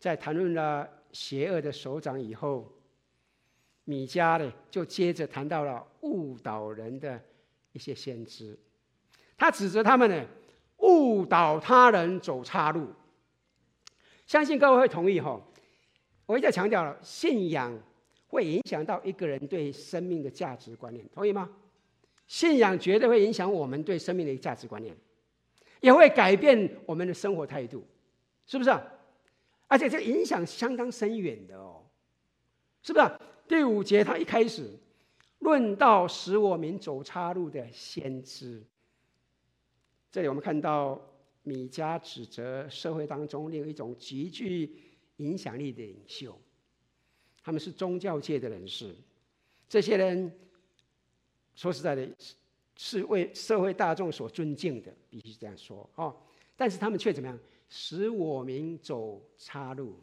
[0.00, 2.72] 在谈论了邪恶的首长以后，
[3.90, 7.20] 米迦呢就接着谈到了误导人的
[7.72, 8.56] 一些先知，
[9.36, 10.24] 他指责他们呢
[10.76, 12.86] 误导他人走岔路。
[14.28, 15.40] 相信各位会同意哈，
[16.24, 17.76] 我一再强调了，信仰
[18.28, 21.50] 会影响到一个人对生命的价值观念，同意吗？
[22.28, 24.96] 信仰绝对会影响我们对生命的一个价值观念，
[25.80, 27.84] 也会改变我们的生活态度，
[28.46, 28.70] 是不是？
[29.66, 31.82] 而且这个影响相当深远的哦，
[32.82, 33.10] 是不是？
[33.50, 34.70] 第五节他一开始
[35.40, 38.62] 论到使我民走岔路的先知，
[40.08, 40.96] 这里我们看到
[41.42, 44.80] 米迦指责社会当中另一种极具
[45.16, 46.40] 影响力的领袖，
[47.42, 48.94] 他们是宗教界的人士，
[49.68, 50.32] 这些人
[51.56, 52.08] 说实在的，
[52.76, 56.16] 是为社会大众所尊敬的，必须这样说哦。
[56.56, 57.36] 但是他们却怎么样？
[57.68, 59.96] 使我民走岔路，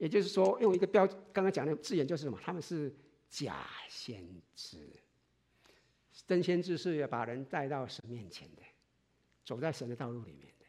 [0.00, 2.38] 也就是说，用一个标刚刚讲的字眼，就是什么？
[2.42, 2.90] 他们是
[3.28, 4.78] 假先知。
[6.26, 8.62] 真先知是要把人带到神面前的，
[9.44, 10.64] 走在神的道路里面的，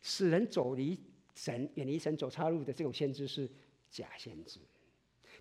[0.00, 0.98] 使人走离
[1.34, 3.46] 神、远离神、走岔路的这种先知是
[3.90, 4.60] 假先知。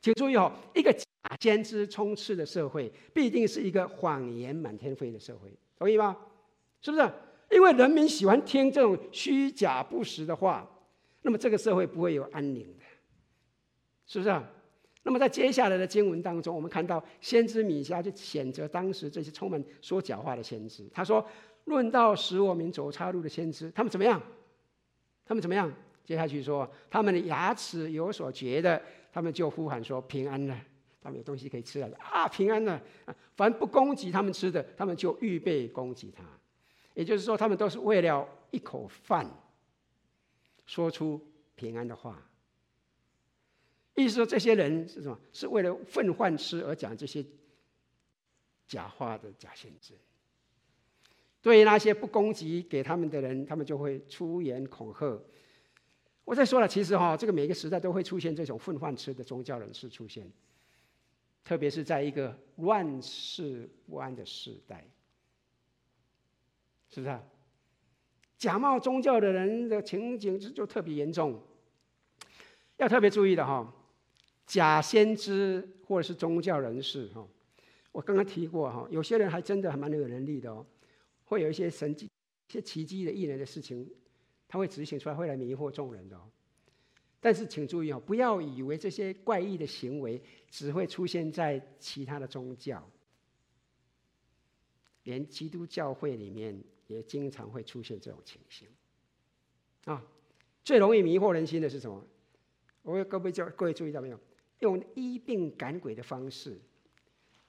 [0.01, 1.05] 请注意哦，一个假
[1.39, 6.17] 先知充斥的社会，必定是一个谎言满天飞的社会，同意吗？
[6.81, 7.09] 是不是？
[7.51, 10.69] 因为人民喜欢听这种虚假不实的话，
[11.21, 12.82] 那么这个社会不会有安宁的，
[14.05, 14.43] 是不是啊？
[15.05, 20.89] 那么在接下来的经文当中，我们看到先知米迦就谴责当时这些充满说假话的先知。
[20.93, 21.25] 他说
[21.65, 24.21] ：“论到使我民走岔路的先知，他们怎么样？
[25.25, 25.69] 他们怎么样？”
[26.05, 30.57] 接下去说：“他们的牙齿有所嚼的，他们就呼喊说平安了。
[31.01, 32.81] 他们有东西可以吃了啊，平安了。
[33.35, 36.23] 凡不供给他们吃的，他们就预备供给他。”
[36.95, 39.29] 也就是说，他们都是为了一口饭，
[40.65, 41.19] 说出
[41.55, 42.21] 平安的话。
[43.95, 45.19] 意思说，这些人是什么？
[45.31, 47.23] 是为了份饭吃而讲这些
[48.67, 49.93] 假话的假先知。
[51.41, 55.21] 对于那些不攻击给他们的人，他们就会出言恐吓。
[56.23, 60.31] 我再说了，其实哈，这个每个时代都会出现这种混饭吃的宗教人士出现，
[61.43, 64.87] 特别是在一个乱世不安的时代。
[66.89, 67.23] 是不是啊？
[68.37, 71.41] 假冒宗教的人的情景就就特别严重，
[72.77, 73.71] 要特别注意的哈。
[74.53, 77.27] 假先知或者是宗教人士哈，
[77.91, 80.63] 我刚刚提过哈，有些人还真的还蛮有能力的哦，
[81.23, 83.89] 会有一些神迹、一些奇迹的异能的事情，
[84.47, 86.15] 他会执行出来，会来迷惑众人的。
[87.19, 92.87] 但是请注意哦，不要以为这些怪异的行为只会出现在其他的宗教，
[95.01, 96.63] 连基督教会里面。
[96.87, 98.67] 也经常会出现这种情形，
[99.85, 100.05] 啊，
[100.65, 102.05] 最容易迷惑人心的是什么？
[102.81, 104.19] 我各位叫各位注意到没有？
[104.63, 106.57] 用医病赶鬼的方式，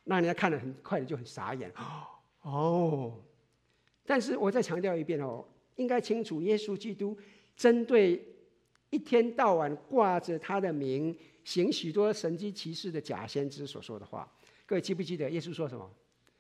[0.03, 1.73] 让人家看了很快的就很傻眼。
[2.43, 3.15] 哦，
[4.05, 5.45] 但是我再强调一遍哦，
[5.77, 7.17] 应该清楚，耶稣基督
[7.57, 8.21] 针对
[8.91, 14.29] 一天到晚挂着他的名，行许多神迹奇事的假先知所说的话，
[14.67, 15.89] 各位记不记得耶稣说什么？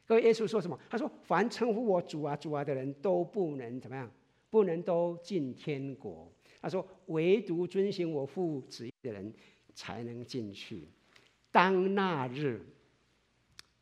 [0.06, 0.78] 各位，耶稣说什么？
[0.90, 4.10] 他说：“凡称呼我主啊、主啊的人都不能怎么样？
[4.50, 9.32] 不能都进天国。”他说：“唯独遵行我父旨意的人
[9.74, 10.88] 才能进去。
[11.50, 12.64] 当那日，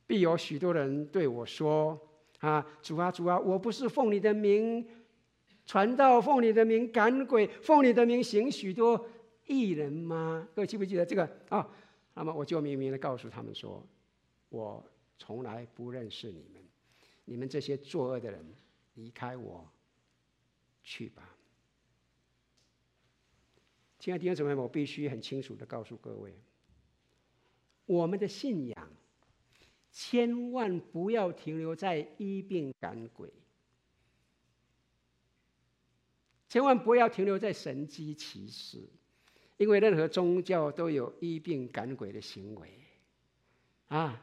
[0.06, 2.00] 必有许多人对我说
[2.40, 4.84] ：‘啊，主啊、主啊，我不是奉你的名
[5.64, 9.08] 传道，奉你的名赶鬼，奉你的名行许多
[9.46, 11.68] 异能吗？’各位记不记得这个啊？
[12.14, 13.86] 那么我就明明的告诉他们说：
[14.48, 14.84] 我。”
[15.18, 16.60] 从来不认识你们，
[17.26, 18.44] 你们这些作恶的人，
[18.94, 19.64] 离开我
[20.82, 21.22] 去吧。
[24.02, 26.34] 亲爱的弟兄姊妹，我必须很清楚的告诉各位，
[27.86, 28.90] 我们的信仰
[29.92, 33.32] 千万不要停留在医病赶鬼，
[36.48, 38.88] 千万不要停留在神机奇事，
[39.56, 42.68] 因为任何宗教都有医病赶鬼的行为，
[43.86, 44.20] 啊。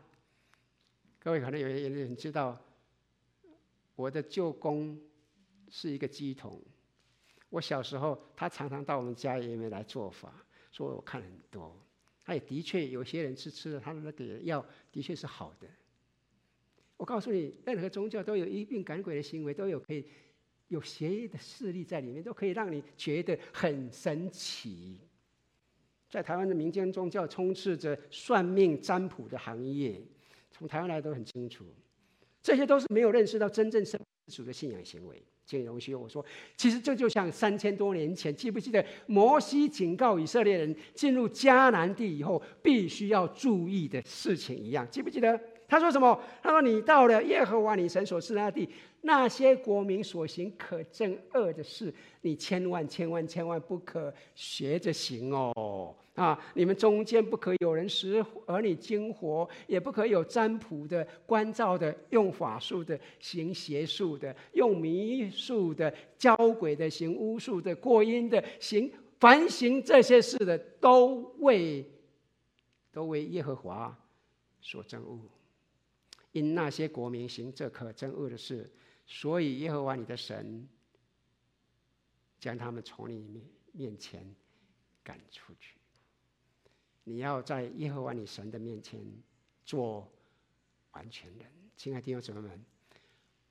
[1.20, 2.62] 各位可能有些人知道，
[3.96, 5.00] 我的舅公
[5.70, 6.62] 是一个乩童。
[7.50, 10.34] 我小时候，他常常到我们家里面来做法，
[10.72, 11.76] 所以我看很多。
[12.24, 15.68] 他也的确有些人吃吃了他的那个药，的确是好的。
[16.96, 20.06] 我告诉你，任何宗教都有医病赶鬼的行为，都有可以
[20.68, 25.00] 有邪恶的势力在里面，都可以让你觉得很神奇。
[26.10, 30.02] 在台湾的民间宗教充斥着算命占卜的行业。
[30.52, 31.64] 从台湾来都很清楚，
[32.42, 35.24] 这些都是没有认识到真正生主的信仰行为。
[35.50, 36.24] 请容许我说，
[36.56, 44.88] 其实这就像三千多年前，记不记得摩西警告以色列人进入迦南地以后必须要注意的事情一样？
[44.92, 45.42] 记不记得？
[45.68, 46.20] 他说什么？
[46.44, 48.70] 他说：“你到了耶和华你神所赐那地，
[49.02, 51.92] 那些国民所行可憎恶的事，
[52.22, 55.96] 你千万千万千万不可学着行哦！
[56.20, 71.90] 啊，你们中间不可有人使儿女惊活，也不可有占卜的、观照的、用法术的、行邪术的、用迷术的、教鬼的、行巫术的、过阴的、行凡行这些事的，都为
[72.92, 73.98] 都为耶和华
[74.60, 75.18] 所憎恶。”
[76.34, 78.70] 因那些国民行这可憎恶的事，
[79.08, 80.68] 所以耶和华你的神
[82.38, 83.42] 将他们从你
[83.72, 84.36] 面前
[85.02, 85.79] 赶出去。
[87.10, 89.02] 你要在耶和华你神的面前
[89.66, 90.08] 做
[90.92, 91.48] 完全人。
[91.76, 92.64] 亲爱的弟兄姊妹们，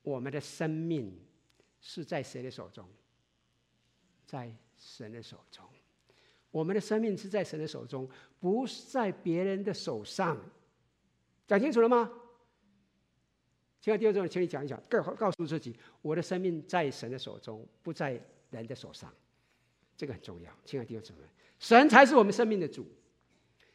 [0.01, 1.13] 我们的生命
[1.81, 2.87] 是在谁的手中？
[4.25, 5.65] 在神的手中。
[6.51, 10.41] 我们的生命是在神的手中，不是在别人的手上。
[11.45, 12.09] 讲清楚了吗？
[13.81, 19.13] 亲爱的弟兄姊妹，请你讲一讲，告告诉自己，我的生命在神的手中，不在人的手上，
[19.97, 20.49] 这个很重要。
[20.63, 21.27] 亲爱的弟兄姊妹，
[21.59, 22.87] 神才是我们生命的主，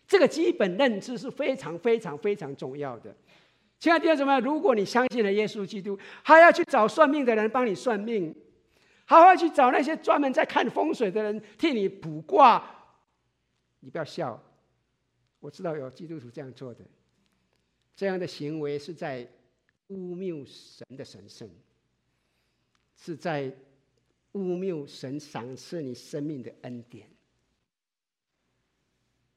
[0.07, 3.15] 这个基本认知是非常非常非常重要的。
[3.79, 8.35] 亲爱的弟兄姊妹，如果你相信了耶稣基督，还要去找算命的人帮你算命，
[9.05, 12.63] 还要去找那些专门在看风水的人替你卜卦，
[13.81, 14.43] 你不要笑，
[15.41, 16.85] 我知道有基督徒这样做的，
[17.95, 19.29] 这样的行为是在。
[19.89, 21.47] 污蔑神的神圣，
[22.97, 23.55] 是在
[24.33, 27.07] 污蔑神赏赐你生命的恩典。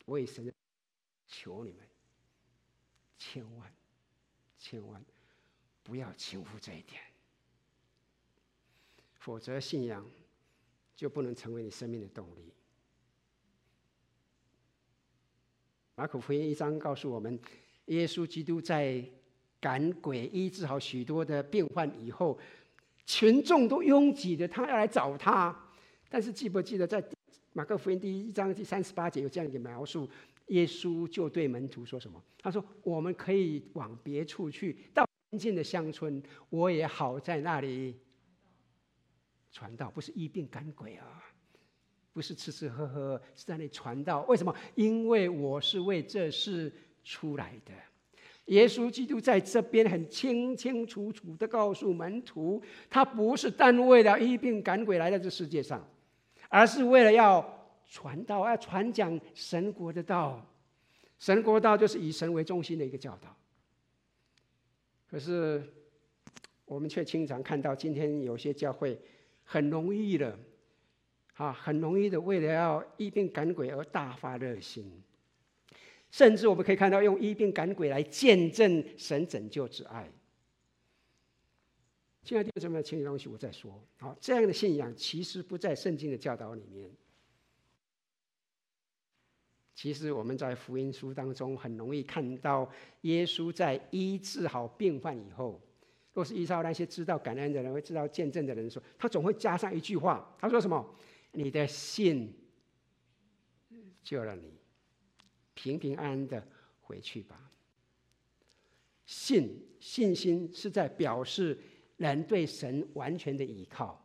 [0.08, 0.52] 我也神
[1.28, 1.82] 求你们，
[3.20, 3.72] 千万
[4.58, 5.04] 千万
[5.84, 7.00] 不要轻忽这一点，
[9.20, 10.04] 否则信仰
[10.96, 12.52] 就不能成为你生命的动力。
[15.96, 17.38] 马可福音一章告诉我们，
[17.86, 19.08] 耶稣基督在。
[19.60, 22.38] 赶鬼医治好许多的病患以后，
[23.08, 25.74] 群众都拥挤的，他要来找他。
[26.08, 27.02] 但是记不记得在
[27.58, 30.08] 马可福音第一章第三十八节有这样一个描述？
[30.50, 32.24] 耶稣就对门徒说什么？
[32.38, 37.98] 他说：“我们可以往别处去，到邻近的乡村，我也好在那里
[39.52, 39.90] 传道。
[39.90, 41.24] 不是医病赶鬼啊，
[42.14, 44.22] 不是吃吃喝喝，是在那里传道。
[44.26, 44.56] 为什么？
[44.76, 46.72] 因为我是为这事
[47.04, 47.74] 出来的。”
[48.54, 55.84] 耶稣基督在这边很清清楚楚的告诉门徒，他不是单为了医病赶鬼来到这世界上，
[56.50, 57.44] 而是为了要
[57.90, 60.46] 传道，要传讲神国的道。
[61.20, 63.36] 神国道就是以神为中心的一个教导。
[65.10, 65.64] 可是
[66.66, 69.00] 我们却经常看到，今天有些教会
[69.44, 70.38] 很容易的，
[71.36, 75.02] 啊，很容易的为了要医病赶鬼而大发热心。
[76.12, 80.10] 甚至我们可以看到，用医病赶鬼来见证神拯救之爱。
[82.28, 83.82] 亲爱的弟兄姊妹，请你容许我再说。
[84.00, 86.92] 好，这样的信仰其实不在圣经的教导里面。
[89.74, 92.70] 其实我们在福音书当中很容易看到，
[93.04, 95.62] 耶稣在医治好病患以后，
[96.12, 100.86] 若是依照那些知道感恩的人、会知道见证的人说，他总会加上一句话，他说什么？
[101.32, 102.34] 你的信
[104.04, 104.52] 救了你。
[105.54, 106.46] 平平安安的
[106.82, 107.50] 回去吧。
[109.06, 111.58] 信信心是在表示
[111.98, 114.04] 人对神完全的依靠。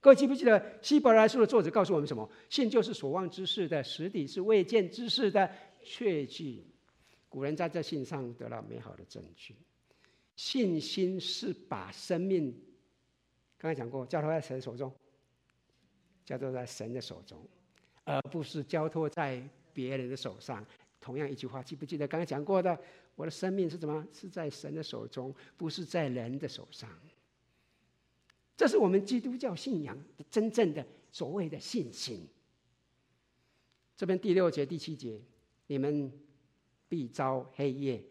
[0.00, 2.28] 各位记不记得希伯来书的作者告诉我们什么？
[2.48, 5.50] 信就是所望之事的实底，是未见之事的
[5.82, 6.64] 确据。
[7.28, 9.54] 古人在这信上得到美好的证据。
[10.34, 12.58] 信心是把生命，
[13.58, 14.92] 刚才讲过，交托在神手中，
[16.24, 17.46] 交托在神的手中，
[18.04, 19.42] 而不是交托在。
[19.74, 20.66] 别人的手上，
[21.08, 22.78] 同样一句话，记不记得刚才讲过的？
[23.16, 24.06] 我的生命是什么？
[24.12, 26.86] 是在神的手中，不是在人的手上。
[28.54, 32.28] 这是我们基督教信仰的真正的所谓的信心。
[33.96, 35.18] 这边第六节、第七节，
[35.66, 36.12] 你们
[36.90, 38.04] 必遭黑夜，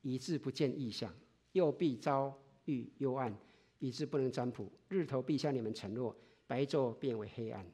[0.00, 1.10] 以致不见异象；
[1.52, 2.34] 又必遭
[2.64, 3.36] 遇幽暗，
[3.78, 4.72] 以致不能占卜。
[4.88, 7.66] 日头必向你们承诺，白昼变为黑暗。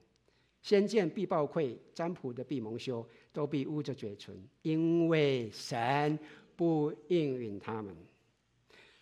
[0.62, 4.32] 先见必抱愧，占卜的必蒙羞，都必捂着嘴唇，
[4.62, 6.16] 因为神
[6.54, 7.92] 不应允他们。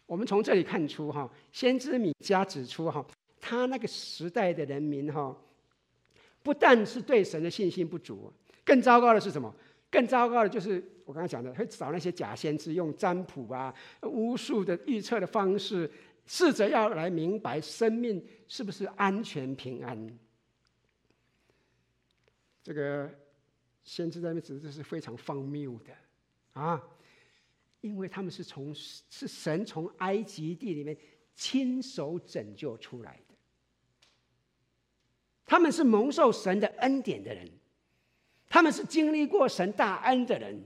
[0.07, 3.07] 我们从这里看出，哈，先知米迦指出，哈，
[3.39, 5.37] 他那个时代的人民，哈，
[6.43, 8.33] 不但是对神的信心不足，
[8.65, 9.55] 更糟糕的是什么？
[9.91, 13.75] 更糟糕的就是我刚才讲的，会找那些假先知，用占卜啊、
[14.05, 15.91] 巫术的预测的方式，
[16.25, 20.19] 试着要来明白生命是不是安全平安。
[22.63, 23.11] 这个
[23.85, 25.93] 先知在那指的是非常荒谬的
[26.53, 26.83] 啊，
[27.81, 30.97] 因为他们是从是神从埃及地里面
[31.35, 33.35] 亲手拯救出来的，
[35.45, 37.51] 他们是蒙受神的恩典的人，
[38.49, 40.63] 他们是经历过神大恩的人，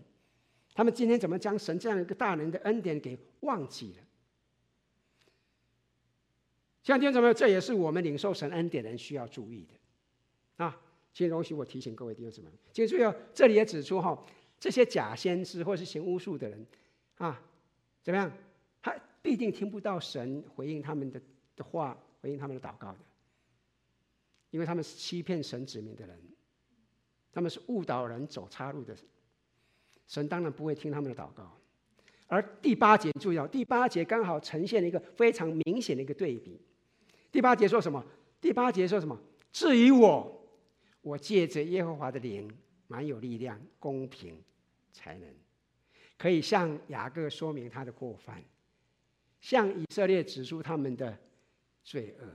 [0.74, 4.02] 他们今天怎么将神这样一个大人的恩典给忘记了？
[6.82, 10.80] 像弟兄姊妹，这也是我们领受神恩典人需要注意的啊。
[11.16, 14.22] 请容许我提醒各位弟兄姊妹，请注意哦，这里也指出哈，
[14.60, 16.66] 这些假先知或是行巫术的人
[17.16, 17.42] 啊，
[18.02, 18.30] 怎么样？
[18.82, 21.18] 他必定听不到神回应他们的
[21.56, 22.98] 的话，回应他们的祷告的，
[24.50, 26.20] 因为他们是欺骗神子民的人，
[27.32, 28.94] 他们是误导人走岔路的，
[30.06, 31.50] 神当然不会听他们的祷告。
[32.26, 36.60] 而第八节注意哦，第八节刚好呈现了一个非常明显的一个对比。
[37.32, 38.04] 第八节说什么？
[38.38, 39.18] 第八节说什么？
[39.50, 40.35] 至于我。
[41.06, 42.50] 我借着耶和华的灵，
[42.88, 44.42] 满有力量、公平、
[44.92, 45.34] 才能，
[46.18, 48.42] 可以向雅各说明他的过犯，
[49.40, 51.16] 向以色列指出他们的
[51.84, 52.26] 罪恶。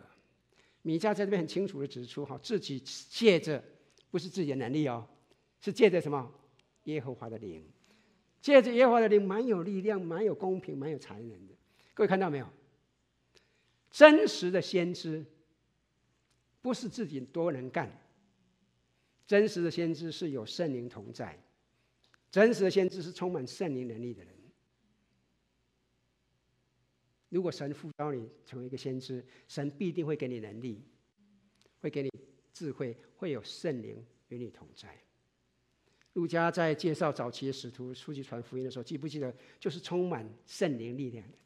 [0.83, 3.61] 米迦在这边很清楚的指出，哈，自己借着
[4.09, 5.05] 不是自己的能力哦，
[5.59, 6.33] 是借着什么？
[6.85, 7.69] 耶和华的灵，
[8.39, 11.53] 借着耶和华的灵，满有力量、满有公平、满有才能的。
[11.93, 12.47] 各位看到没有？
[13.89, 15.25] 真实的先知，
[16.61, 17.97] 不是自己多能干。
[19.31, 21.41] 真实的先知是有圣灵同在，
[22.29, 24.33] 真实的先知是充满圣灵能力的人。
[27.29, 30.83] 如果神呼召你成为一个先知，神必定会给你能力，
[31.79, 32.11] 会给你
[32.51, 34.89] 智慧，会有圣灵与你同在。
[36.11, 41.37] 路加在介绍早期的使徒出去传福音的时候，记不记得就是充满圣灵力量的？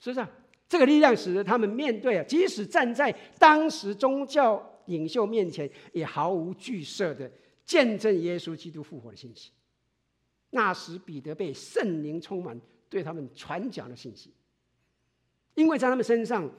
[0.00, 0.28] 是不是啊？
[0.68, 4.74] 这个力量使得他们面对，即使站在当时宗教。
[4.88, 7.30] 领袖面前也毫无惧色的
[7.64, 9.52] 见证耶稣基督复活的信息。
[10.50, 14.32] 那时彼得被圣灵充满，对他们传讲的信息，
[15.54, 16.50] 因为在他们身上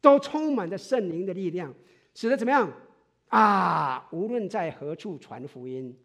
[0.00, 1.74] 都充满着圣灵的力量，
[2.14, 2.72] 使得怎么样
[3.28, 4.08] 啊？
[4.12, 5.96] 无论在何处传福音，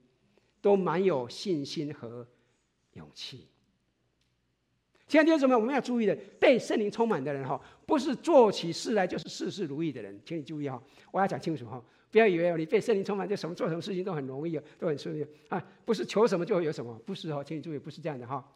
[0.62, 2.28] 都蛮有信心和
[2.94, 3.48] 勇气。
[5.10, 10.80] 亲爱的弟兄姊妹，我们要注意的，被圣灵充满的人哈，不是做起事来就是事事如意的人，请你注意哈，
[11.12, 18.48] 我要讲清楚哈，不要以为你被圣灵充满就什么做什么事情都很容易，都很顺利啊，不是求什么就会有什么，不是哈，请你注意，不是这样的哈。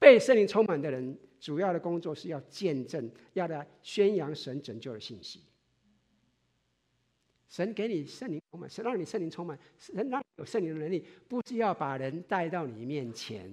[0.00, 5.44] 被圣灵充满的人，主要的工作是要见证，要来宣扬神拯救的信息。
[7.48, 13.48] 神给你圣灵充满，神让你圣灵充满，神让你有圣灵的能力，不是要把人带到你面前。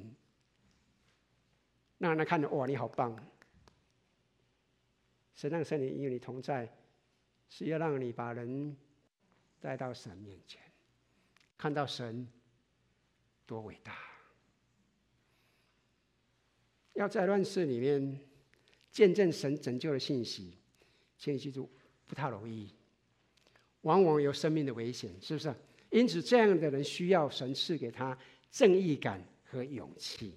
[1.99, 3.15] 让人看着哇，你好棒！
[5.35, 6.67] 神让圣灵与你同在，
[7.49, 8.75] 是要让你把人
[9.59, 10.61] 带到神面前，
[11.57, 12.27] 看到神
[13.45, 13.97] 多伟大。
[16.93, 18.19] 要在乱世里面
[18.91, 20.57] 见证神拯救的信息，
[21.17, 21.69] 请你记住，
[22.07, 22.73] 不太容易，
[23.81, 25.53] 往往有生命的危险，是不是？
[25.89, 28.17] 因此，这样的人需要神赐给他
[28.51, 30.33] 正义感和勇气。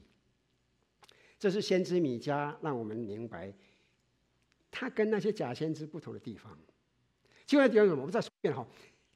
[1.42, 3.52] 这是先知米迦让我们明白，
[4.70, 6.56] 他跟那些假先知不同的地方。
[7.50, 8.64] 另外一点，我们再说一遍哈，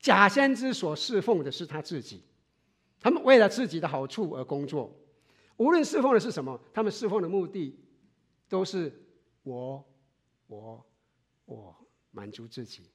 [0.00, 2.24] 假先知所侍奉的是他自己，
[2.98, 4.92] 他们为了自己的好处而工作，
[5.56, 7.78] 无论侍奉的是什么，他们侍奉的目的
[8.48, 8.92] 都是
[9.44, 9.84] 我、
[10.48, 10.84] 我、
[11.44, 11.76] 我
[12.10, 12.90] 满足自己。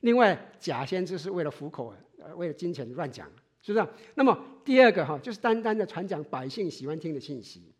[0.00, 3.26] 另外，假先知是为了糊口，呃，为了金钱乱讲，
[3.62, 3.88] 是不是？
[4.14, 7.72] 那么第二个哈，就是单单的传讲百姓喜欢听的信息。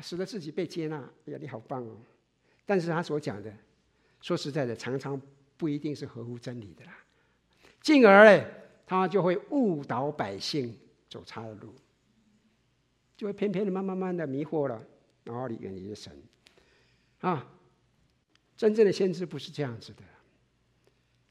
[0.00, 0.96] 使得自己被接纳，
[1.26, 1.96] 哎呀，你好棒哦！
[2.66, 3.52] 但是他所讲的，
[4.20, 5.20] 说实在的，常常
[5.56, 6.96] 不一定是合乎真理的啦。
[7.80, 8.44] 进而呢，
[8.86, 10.76] 他就会误导百姓
[11.08, 11.74] 走差的路，
[13.16, 14.84] 就会偏偏的、慢慢慢的迷惑了，
[15.24, 16.12] 然后你远离了神。
[17.20, 17.50] 啊，
[18.56, 20.02] 真正的先知不是这样子的。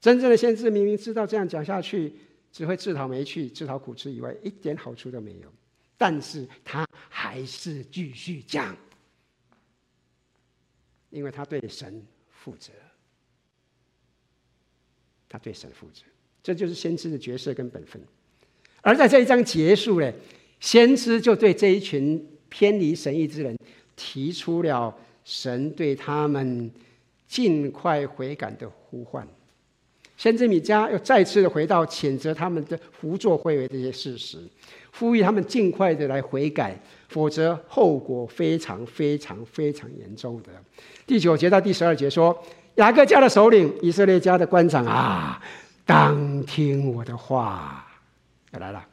[0.00, 2.14] 真正的先知明明知道这样讲下去，
[2.52, 5.52] 只会自讨没趣、自讨苦吃以外，一点好处都没有。
[5.98, 8.74] 但是他还是继续讲，
[11.10, 12.72] 因为他对神负责，
[15.28, 16.02] 他对神负责，
[16.42, 18.00] 这就是先知的角色跟本分。
[18.80, 20.10] 而在这一章结束了，
[20.60, 23.58] 先知就对这一群偏离神意之人
[23.96, 26.70] 提出了神对他们
[27.26, 29.26] 尽快悔改的呼唤。
[30.16, 34.38] 先知米迦又再次的回到谴责他们的胡作非为这些事实，
[34.98, 36.78] 呼吁他们尽快的来悔改，
[37.08, 40.48] 否则后果非常非常非常严重的。
[41.06, 42.36] 第九节到第十二节说：
[42.74, 45.40] 雅各家的首领、以色列家的官长啊，
[45.86, 47.86] 当听我的话。
[48.58, 48.84] 来了。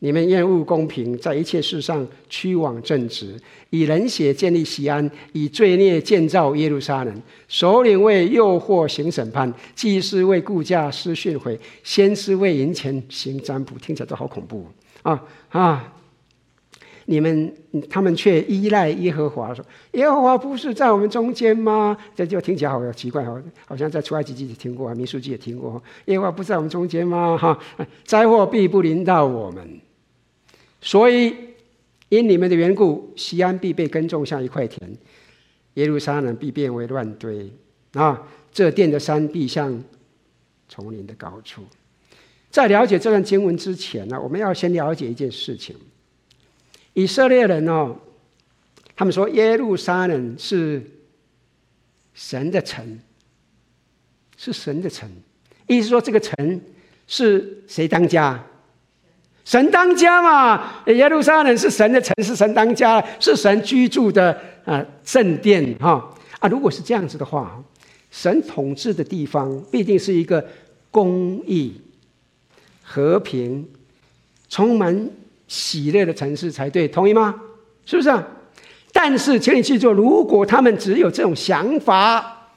[0.00, 3.36] 你们厌恶公平，在一切事上屈枉正直，
[3.70, 7.22] 以人血建立西安，以罪孽建造耶路撒冷。
[7.48, 13.76] 首领为诱惑行审判，祭司为顾价施训诲，先知为银钱行占卜。
[13.80, 14.64] 听起来都好恐怖
[15.08, 15.92] 啊啊！
[17.06, 17.54] 你们
[17.88, 21.96] 他们却依赖耶和华，说耶和华不是在我们中间吗？
[22.14, 25.82] 这就听起来好奇怪，好好像在出埃及记也听过，民数记也听过。
[26.04, 27.38] 耶和华不在我们中间吗？
[27.38, 27.58] 哈，
[28.04, 29.80] 灾祸必不临到我们。
[30.82, 31.34] 所以，
[32.10, 34.94] 因你们的缘故，西安必被耕种像一块田，
[35.74, 37.50] 耶路撒冷必变为乱堆
[37.94, 38.22] 啊！
[38.52, 39.82] 这殿的山必像
[40.68, 41.62] 丛林的高处。
[42.50, 45.76] 在了解这段经文之前呢，我们要先了解一件事情：
[46.94, 47.96] 以色列人哦，
[48.96, 50.82] 他们说耶路撒冷是
[52.14, 52.98] 神的城，
[54.36, 55.08] 是神的城，
[55.66, 56.60] 意思说这个城
[57.06, 58.44] 是谁当家？
[59.44, 66.48] 神当家嘛，耶路撒冷是神的城是，神当家，是神居住的啊圣殿哈啊！
[66.48, 67.62] 如果是这样子的话，
[68.10, 70.46] 神统治的地方必定是一个
[70.90, 71.80] 公义、
[72.90, 73.68] 和平、
[74.48, 75.10] 充满
[75.46, 77.38] 喜乐的城市才对，同意吗？
[77.84, 78.26] 是不是啊？
[78.92, 82.48] 但是，请你记住，如果他们只有这种想法，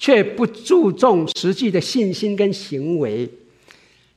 [0.00, 3.30] 却不注重实际的信心跟行为，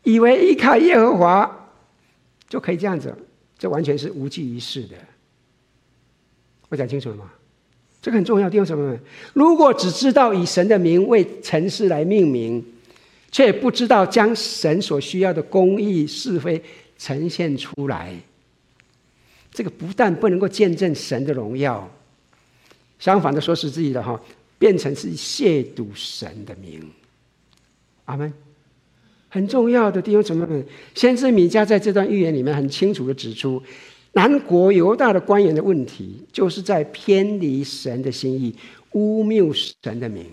[0.04, 1.70] 以为依靠耶和华。
[2.50, 3.16] 就可以这样子，
[3.58, 4.96] 这完全是无济于事的。
[6.70, 7.32] 我讲清楚了吗？
[8.02, 8.50] 这个很重要。
[8.50, 9.00] 弟兄姊妹们，
[9.34, 12.66] 如果只知道以神的名为城市来命名，
[13.32, 16.62] 却不知道将神所需要的公义是非
[16.98, 18.14] 呈现出来，
[19.52, 21.90] 这个不但不能够见证神的荣耀，
[23.00, 24.22] 相反的说实际的哈，
[24.60, 26.92] 变成是亵渎神的名。
[28.06, 28.32] 阿门。
[29.34, 33.64] 很重要的弟兄姊妹们，先知米迦在这段预言里面很清楚地指出，
[34.12, 38.54] 南国犹大的官员的问题，就是在偏离神的心意，
[38.92, 40.26] 污蔑神的名。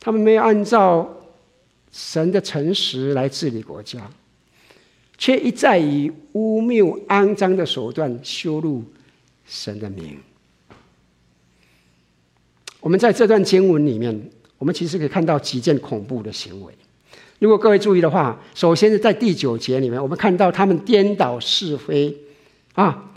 [0.00, 1.08] 他们没有按照
[1.92, 4.10] 神的诚实来治理国家，
[5.18, 8.82] 却一再以污蔑、肮脏的手段羞辱
[9.46, 10.18] 神的名。
[12.80, 16.72] 我们在这段经文里面，我们其实可以看到几件恐怖的行为。
[17.38, 22.16] 如果各位注意的话，首先是在第九节里面，我们看到他们颠倒是非，
[22.72, 23.12] 啊，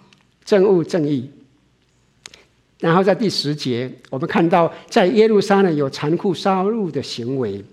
[0.46, 1.30] 憎恶正义。
[2.84, 7.64] 然后在第十节，我们看到在耶路撒冷有残酷杀戮的行为，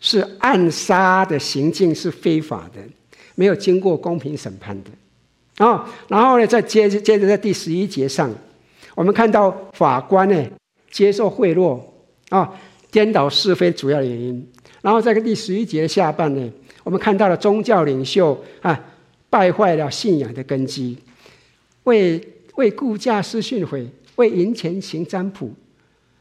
[0.00, 2.80] 是暗杀的行径是非法的，
[3.36, 5.64] 没有经过公平审判的。
[5.64, 8.28] 啊，然后呢，再接着接着在第十一节上，
[8.96, 10.44] 我们看到法官呢
[10.90, 11.80] 接受贿赂，
[12.30, 12.52] 啊，
[12.90, 14.44] 颠倒是非主要原因。
[14.82, 16.52] 然后在第十一节的下半呢，
[16.82, 18.84] 我们看到了宗教领袖啊
[19.30, 20.98] 败坏了信仰的根基，
[21.84, 22.20] 为
[22.56, 23.86] 为雇价施训诲，
[24.16, 25.52] 为银钱行占卜，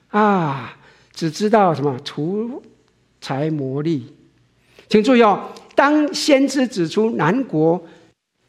[0.09, 0.77] 啊，
[1.11, 2.63] 只知道什么图
[3.19, 4.13] 财谋利。
[4.87, 7.83] 请注意哦，当先知指出南国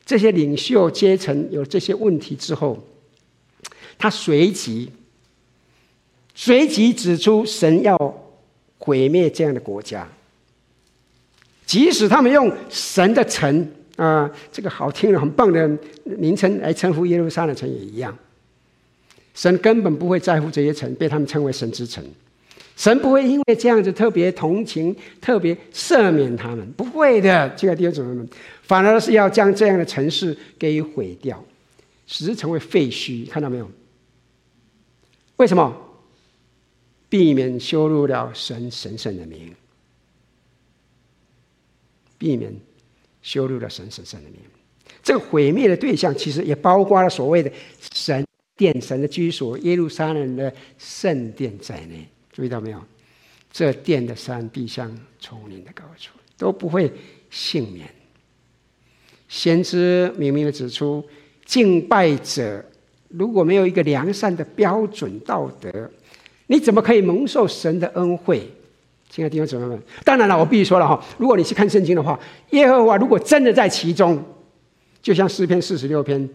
[0.04, 2.78] 这些领袖阶层有这些问题之后，
[3.98, 4.90] 他随即
[6.34, 8.22] 随即指出神要。
[8.78, 10.06] 毁灭这样的国家，
[11.64, 15.66] 即使他们用神的城啊、这个好听的、很棒的
[16.04, 18.16] 名称来称呼耶路撒冷城也一样。
[19.36, 22.02] 神根本不会在乎这些城被他们称为神之城，
[22.74, 27.48] 神不会因为这样子特别同情、特别赦免他们，不会的。
[27.50, 28.28] 这个弟兄姊妹们，
[28.62, 31.44] 反而是要将这样的城市给毁掉，
[32.06, 33.28] 使之成为废墟。
[33.28, 33.70] 看到没有？
[35.36, 35.82] 为什么？
[37.08, 39.54] 避免羞辱了神神圣的名，
[42.18, 42.52] 避免
[43.22, 44.40] 羞辱了神神圣的名。
[45.02, 47.52] 这个毁灭的对象，其实也包括了所谓的
[47.92, 48.26] 神
[48.56, 52.06] 殿、神的居所——耶路撒冷的圣殿在内。
[52.32, 52.82] 注意到没有？
[53.52, 56.92] 这殿的山必像丛林的高处，都不会
[57.30, 57.88] 幸免。
[59.28, 61.02] 先知明明的指出，
[61.44, 62.64] 敬拜者
[63.08, 65.90] 如果没有一个良善的标准道德，
[66.48, 68.46] 你怎么可以蒙受神的恩惠？
[69.08, 72.18] 亲爱的弟兄姊妹们，当然了，我必须说了哈，如果你去看圣经的话，
[72.50, 74.22] 耶和华如果真的在其中，
[75.00, 76.28] 就像诗篇四十六篇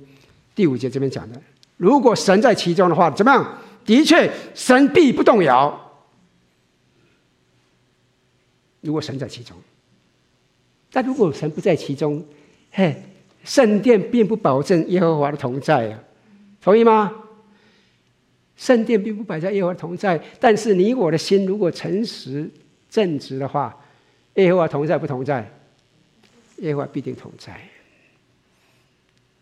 [0.55, 1.39] 第五节这边讲的，
[1.81, 3.57] 如果神在其中的话，怎么样？
[3.83, 5.75] 的确，神必不动摇。
[8.81, 9.57] 如果神在其中。
[10.91, 12.23] 但如果神不在其中，
[12.69, 13.01] 嘿，
[13.43, 15.99] 圣殿并不保证耶和华的同在啊，
[16.61, 17.11] 同意吗？
[18.55, 22.47] 圣殿并不摆在耶和华同在，但是你我的心如果诚实
[22.91, 23.75] 正直的话，
[24.35, 25.51] 耶和华同在不同在？
[26.57, 27.59] 耶和华必定同在。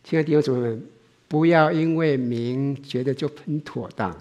[0.06, 0.88] 亲爱的弟兄姊妹们，
[1.30, 4.14] 不要因为名觉得就很妥当，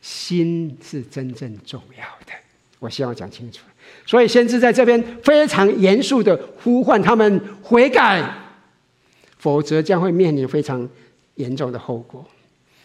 [0.00, 2.32] 心是真正重要的。
[2.78, 3.64] 我希望讲清楚。
[4.06, 8.32] 所以先知在这边非常严肃的呼唤他们悔改，
[9.38, 10.88] 否则将会面临非常
[11.36, 12.24] 严重的后果。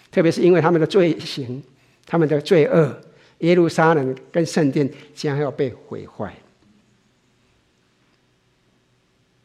[0.09, 1.61] 特别是因为他们的罪行，
[2.05, 3.01] 他们的罪恶，
[3.39, 6.33] 耶路撒冷跟圣殿将要被毁坏。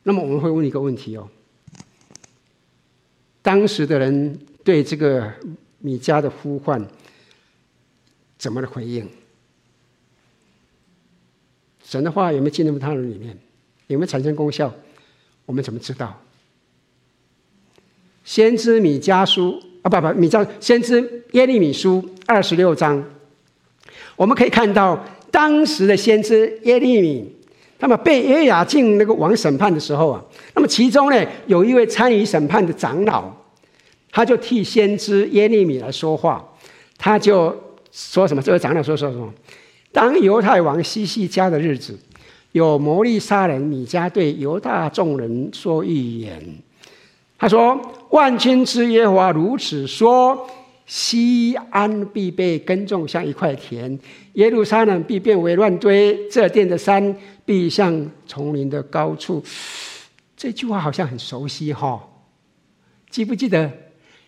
[0.05, 1.29] 那么我们会问一个问题哦：
[3.43, 5.33] 当时的人对这个
[5.79, 6.85] 米迦的呼唤
[8.39, 9.09] 怎么的回应？
[11.85, 13.37] 神的话有没有进入他们里面？
[13.87, 14.73] 有没有产生功效？
[15.47, 16.23] 我们怎么知道？
[18.25, 19.61] 先知米迦书。
[19.83, 23.03] 啊，不不，米迦先知耶利米书二十六章，
[24.15, 27.35] 我们可以看到当时的先知耶利米，
[27.81, 30.23] 那么被约雅敬那个王审判的时候啊，
[30.55, 33.25] 那么其中呢有一位参与审判的长老，
[34.13, 36.47] 他就替先知耶利米来说话，
[36.97, 37.55] 他就
[37.91, 38.43] 说什么？
[38.43, 39.29] 这位长老说说什么？
[39.93, 41.99] 当犹太王西西家的日子，
[42.53, 46.41] 有摩利杀人米迦对犹大众人说预言。
[47.39, 50.47] 他说：“万军之耶和华如此说：
[50.87, 53.99] 西安必被耕种，像一块田；
[54.35, 59.43] 耶路撒冷必变为乱堆，这殿的山必像丛林的高处。”
[60.37, 62.01] 这句话好像很熟悉哈、哦，
[63.11, 63.71] 记不记得？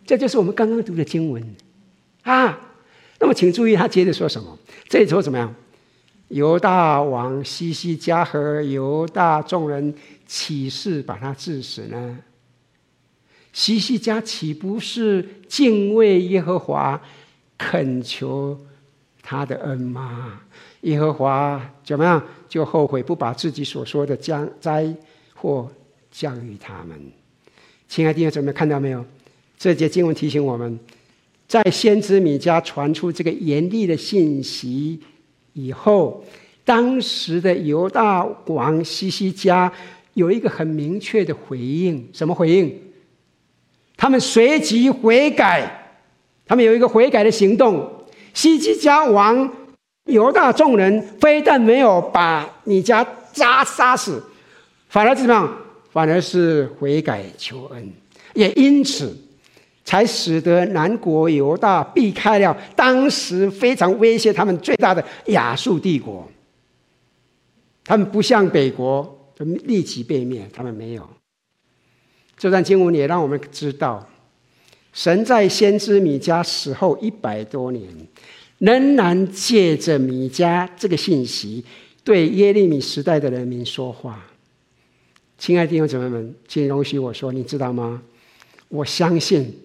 [0.05, 1.43] 这就是我们刚刚读的经文
[2.23, 2.59] 啊。
[3.19, 4.59] 那么，请注意他接着说什么？
[4.89, 5.55] 这里说怎么样？
[6.29, 9.95] 犹大王西西家和犹大众人
[10.27, 12.19] 起誓把他治死呢？
[13.53, 17.01] 西西家岂不是敬畏耶和华，
[17.59, 18.59] 恳求
[19.23, 20.41] 他的恩吗？
[20.83, 22.23] 耶和华怎么样？
[22.49, 24.95] 就后悔不把自己所说的将灾
[25.35, 25.71] 祸
[26.11, 26.99] 降于他们。
[27.89, 29.05] 亲爱的弟兄姊妹，看到没有？
[29.59, 30.79] 这节经文提醒我们，
[31.47, 34.99] 在先知米迦传出这个严厉的信息
[35.53, 36.25] 以后，
[36.65, 39.73] 当时的犹大王西西家
[40.15, 42.09] 有一个很明确的回应。
[42.13, 42.77] 什么回应？
[44.03, 45.95] 他们随即悔改，
[46.45, 47.89] 他们有一个悔改的行动。
[48.35, 49.49] 西西家王
[50.07, 54.21] 犹大众人非但没有把米迦杀杀死，
[54.89, 55.57] 反而怎么样？
[55.93, 57.93] 反而是悔改求恩，
[58.35, 59.17] 也因此
[59.85, 66.29] 才使得南国犹大避开了当时非常威胁他们最大的亚述帝国。
[67.85, 71.09] 他们不像北国，立即被灭，他们没有。
[72.43, 74.05] 这段经文也让我们知道，
[74.93, 77.89] 神在先知米迦死后一百多年，
[78.59, 81.65] 仍然借着米迦这个信息，
[82.03, 84.27] 对耶利米时代的人民说话。
[85.39, 88.03] 亲爱的弟兄姊妹们，请容许我说，你知道吗？
[88.67, 89.57] 我相信，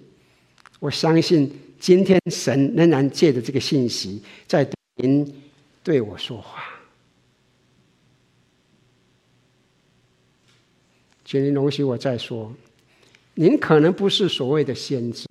[0.79, 5.35] 我相信，今天神仍然借着这个信息，在对您
[5.81, 6.63] 对我说话。
[11.25, 12.53] 请您容许我再说。
[13.39, 15.23] 您可能不是所谓的先知，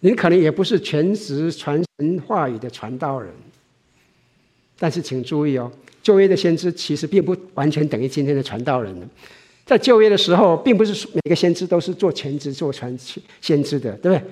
[0.00, 3.32] 您可能也不是全职传神话语的传道人，
[4.78, 5.72] 但是请注意哦，
[6.02, 8.94] 旧约的先知其实并不完全等于今天的传道人。
[9.64, 12.94] 在旧约的时候，并不是每个先知都是做全职做传
[13.40, 14.22] 先知的，对不对？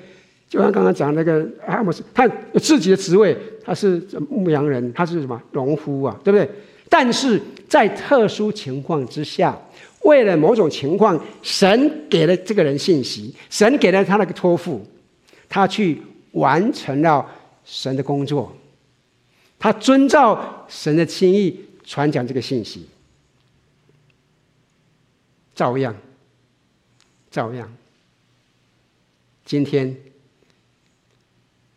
[0.47, 3.35] 就像刚刚讲那个阿摩斯，他有自己的职位，
[3.65, 3.99] 他是
[4.29, 6.47] 牧羊人，他是什么农夫啊，对不对？
[6.91, 9.59] 但是在特殊情况之下。
[10.05, 14.87] 为了某种情况，神给了这个人信息，神给了他那个托付，
[15.49, 16.01] 他去
[16.33, 17.27] 完成了
[17.65, 18.55] 神的工作，
[19.59, 22.87] 他遵照神的心意传讲这个信息，
[25.55, 25.97] 照样，
[27.31, 27.75] 照样，
[29.45, 29.97] 今天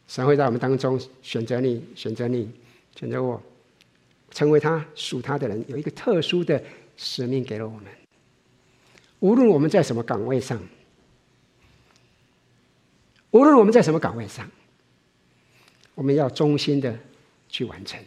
[0.08, 2.50] 神会在我们当中选择你，选择你，
[3.00, 3.42] 选择我，
[4.32, 6.62] 成为他属他的人，有一个特殊的
[6.98, 7.86] 使命给了我们。
[9.20, 10.62] 无论我们在什么岗位上，
[13.32, 14.50] 无论我们在什么岗位上，
[15.96, 16.98] 我们要忠心的
[17.50, 18.00] 去完成。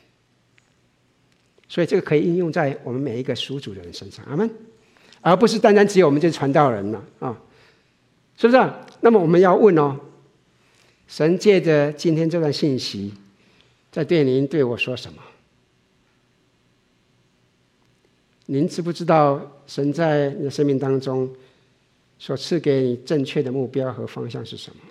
[1.68, 4.50] 所以这个可以应用在我们每一个属主的人身上，阿门。
[5.22, 7.38] 而不是单单只有我们这传道人了啊，
[8.38, 8.72] 是不是？
[9.00, 10.00] 那么我们要问哦，
[11.06, 13.12] 神借着今天这段信息，
[13.92, 15.22] 在对您对我说什么？
[18.53, 21.32] 您知不知道神在你的生命当中
[22.18, 24.82] 所赐给你正确的目标和方向是什么，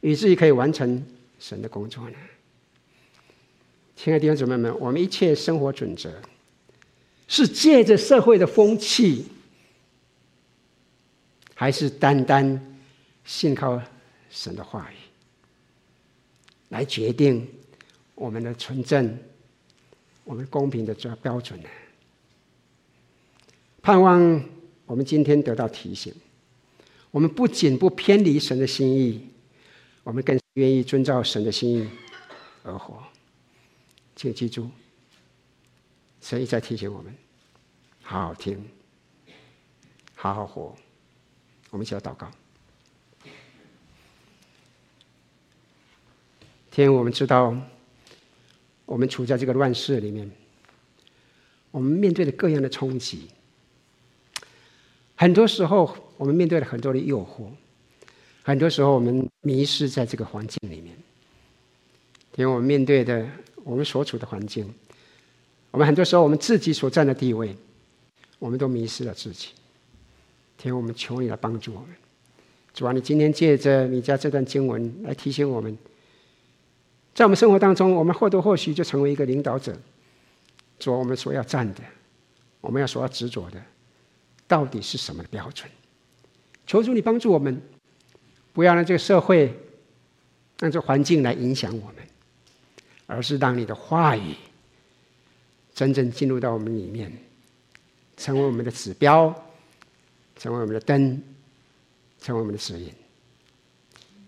[0.00, 1.00] 以至于可以完成
[1.38, 2.16] 神的工作呢？
[3.94, 6.12] 亲爱的弟兄姊妹们，我们一切生活准则
[7.28, 9.26] 是借着社会的风气，
[11.54, 12.60] 还是单单
[13.24, 13.80] 信靠
[14.28, 14.96] 神的话语
[16.70, 17.46] 来决定
[18.16, 19.16] 我们的纯正、
[20.24, 21.68] 我们公平的这标准呢？
[23.82, 24.42] 盼望
[24.86, 26.14] 我们今天得到提醒，
[27.10, 29.26] 我们不仅不偏离神的心意，
[30.04, 31.88] 我们更愿意遵照神的心意
[32.62, 33.02] 而活。
[34.14, 34.70] 请记住，
[36.20, 37.12] 神一再提醒我们：
[38.02, 38.64] 好好听，
[40.14, 40.72] 好好活。
[41.70, 42.30] 我们一起来祷告。
[46.70, 47.56] 天，我们知道，
[48.86, 50.30] 我们处在这个乱世里面，
[51.72, 53.28] 我们面对着各样的冲击。
[55.22, 57.44] 很多时候，我们面对了很多的诱惑；
[58.42, 60.96] 很多时候，我们迷失在这个环境里面。
[62.34, 63.24] 因为我们面对的，
[63.62, 64.68] 我们所处的环境，
[65.70, 67.56] 我们很多时候，我们自己所占的地位，
[68.40, 69.50] 我们都迷失了自己。
[70.58, 71.90] 天，我们求你来帮助我们。
[72.74, 75.78] 主啊，你今天借着你家这段经文来提醒我们，
[77.14, 79.72] 在我们生活当中，我们或多或少就成为一个领导者。
[80.80, 81.82] 主，我们所要站的，
[82.60, 83.62] 我们要所要执着的。
[84.52, 85.66] 到底是什么标准？
[86.66, 87.58] 求主你帮助我们，
[88.52, 89.50] 不要让这个社会、
[90.58, 92.06] 让这环境来影响我们，
[93.06, 94.34] 而是让你的话语
[95.74, 97.10] 真正进入到我们里面，
[98.18, 99.34] 成为我们的指标，
[100.36, 101.22] 成为我们的灯，
[102.20, 102.92] 成为我们的指引。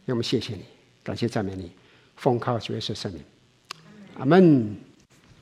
[0.06, 0.64] 让我们谢谢你，
[1.02, 1.70] 感谢赞美你，
[2.16, 3.22] 奉靠主耶稣圣名，
[4.16, 4.84] 阿门。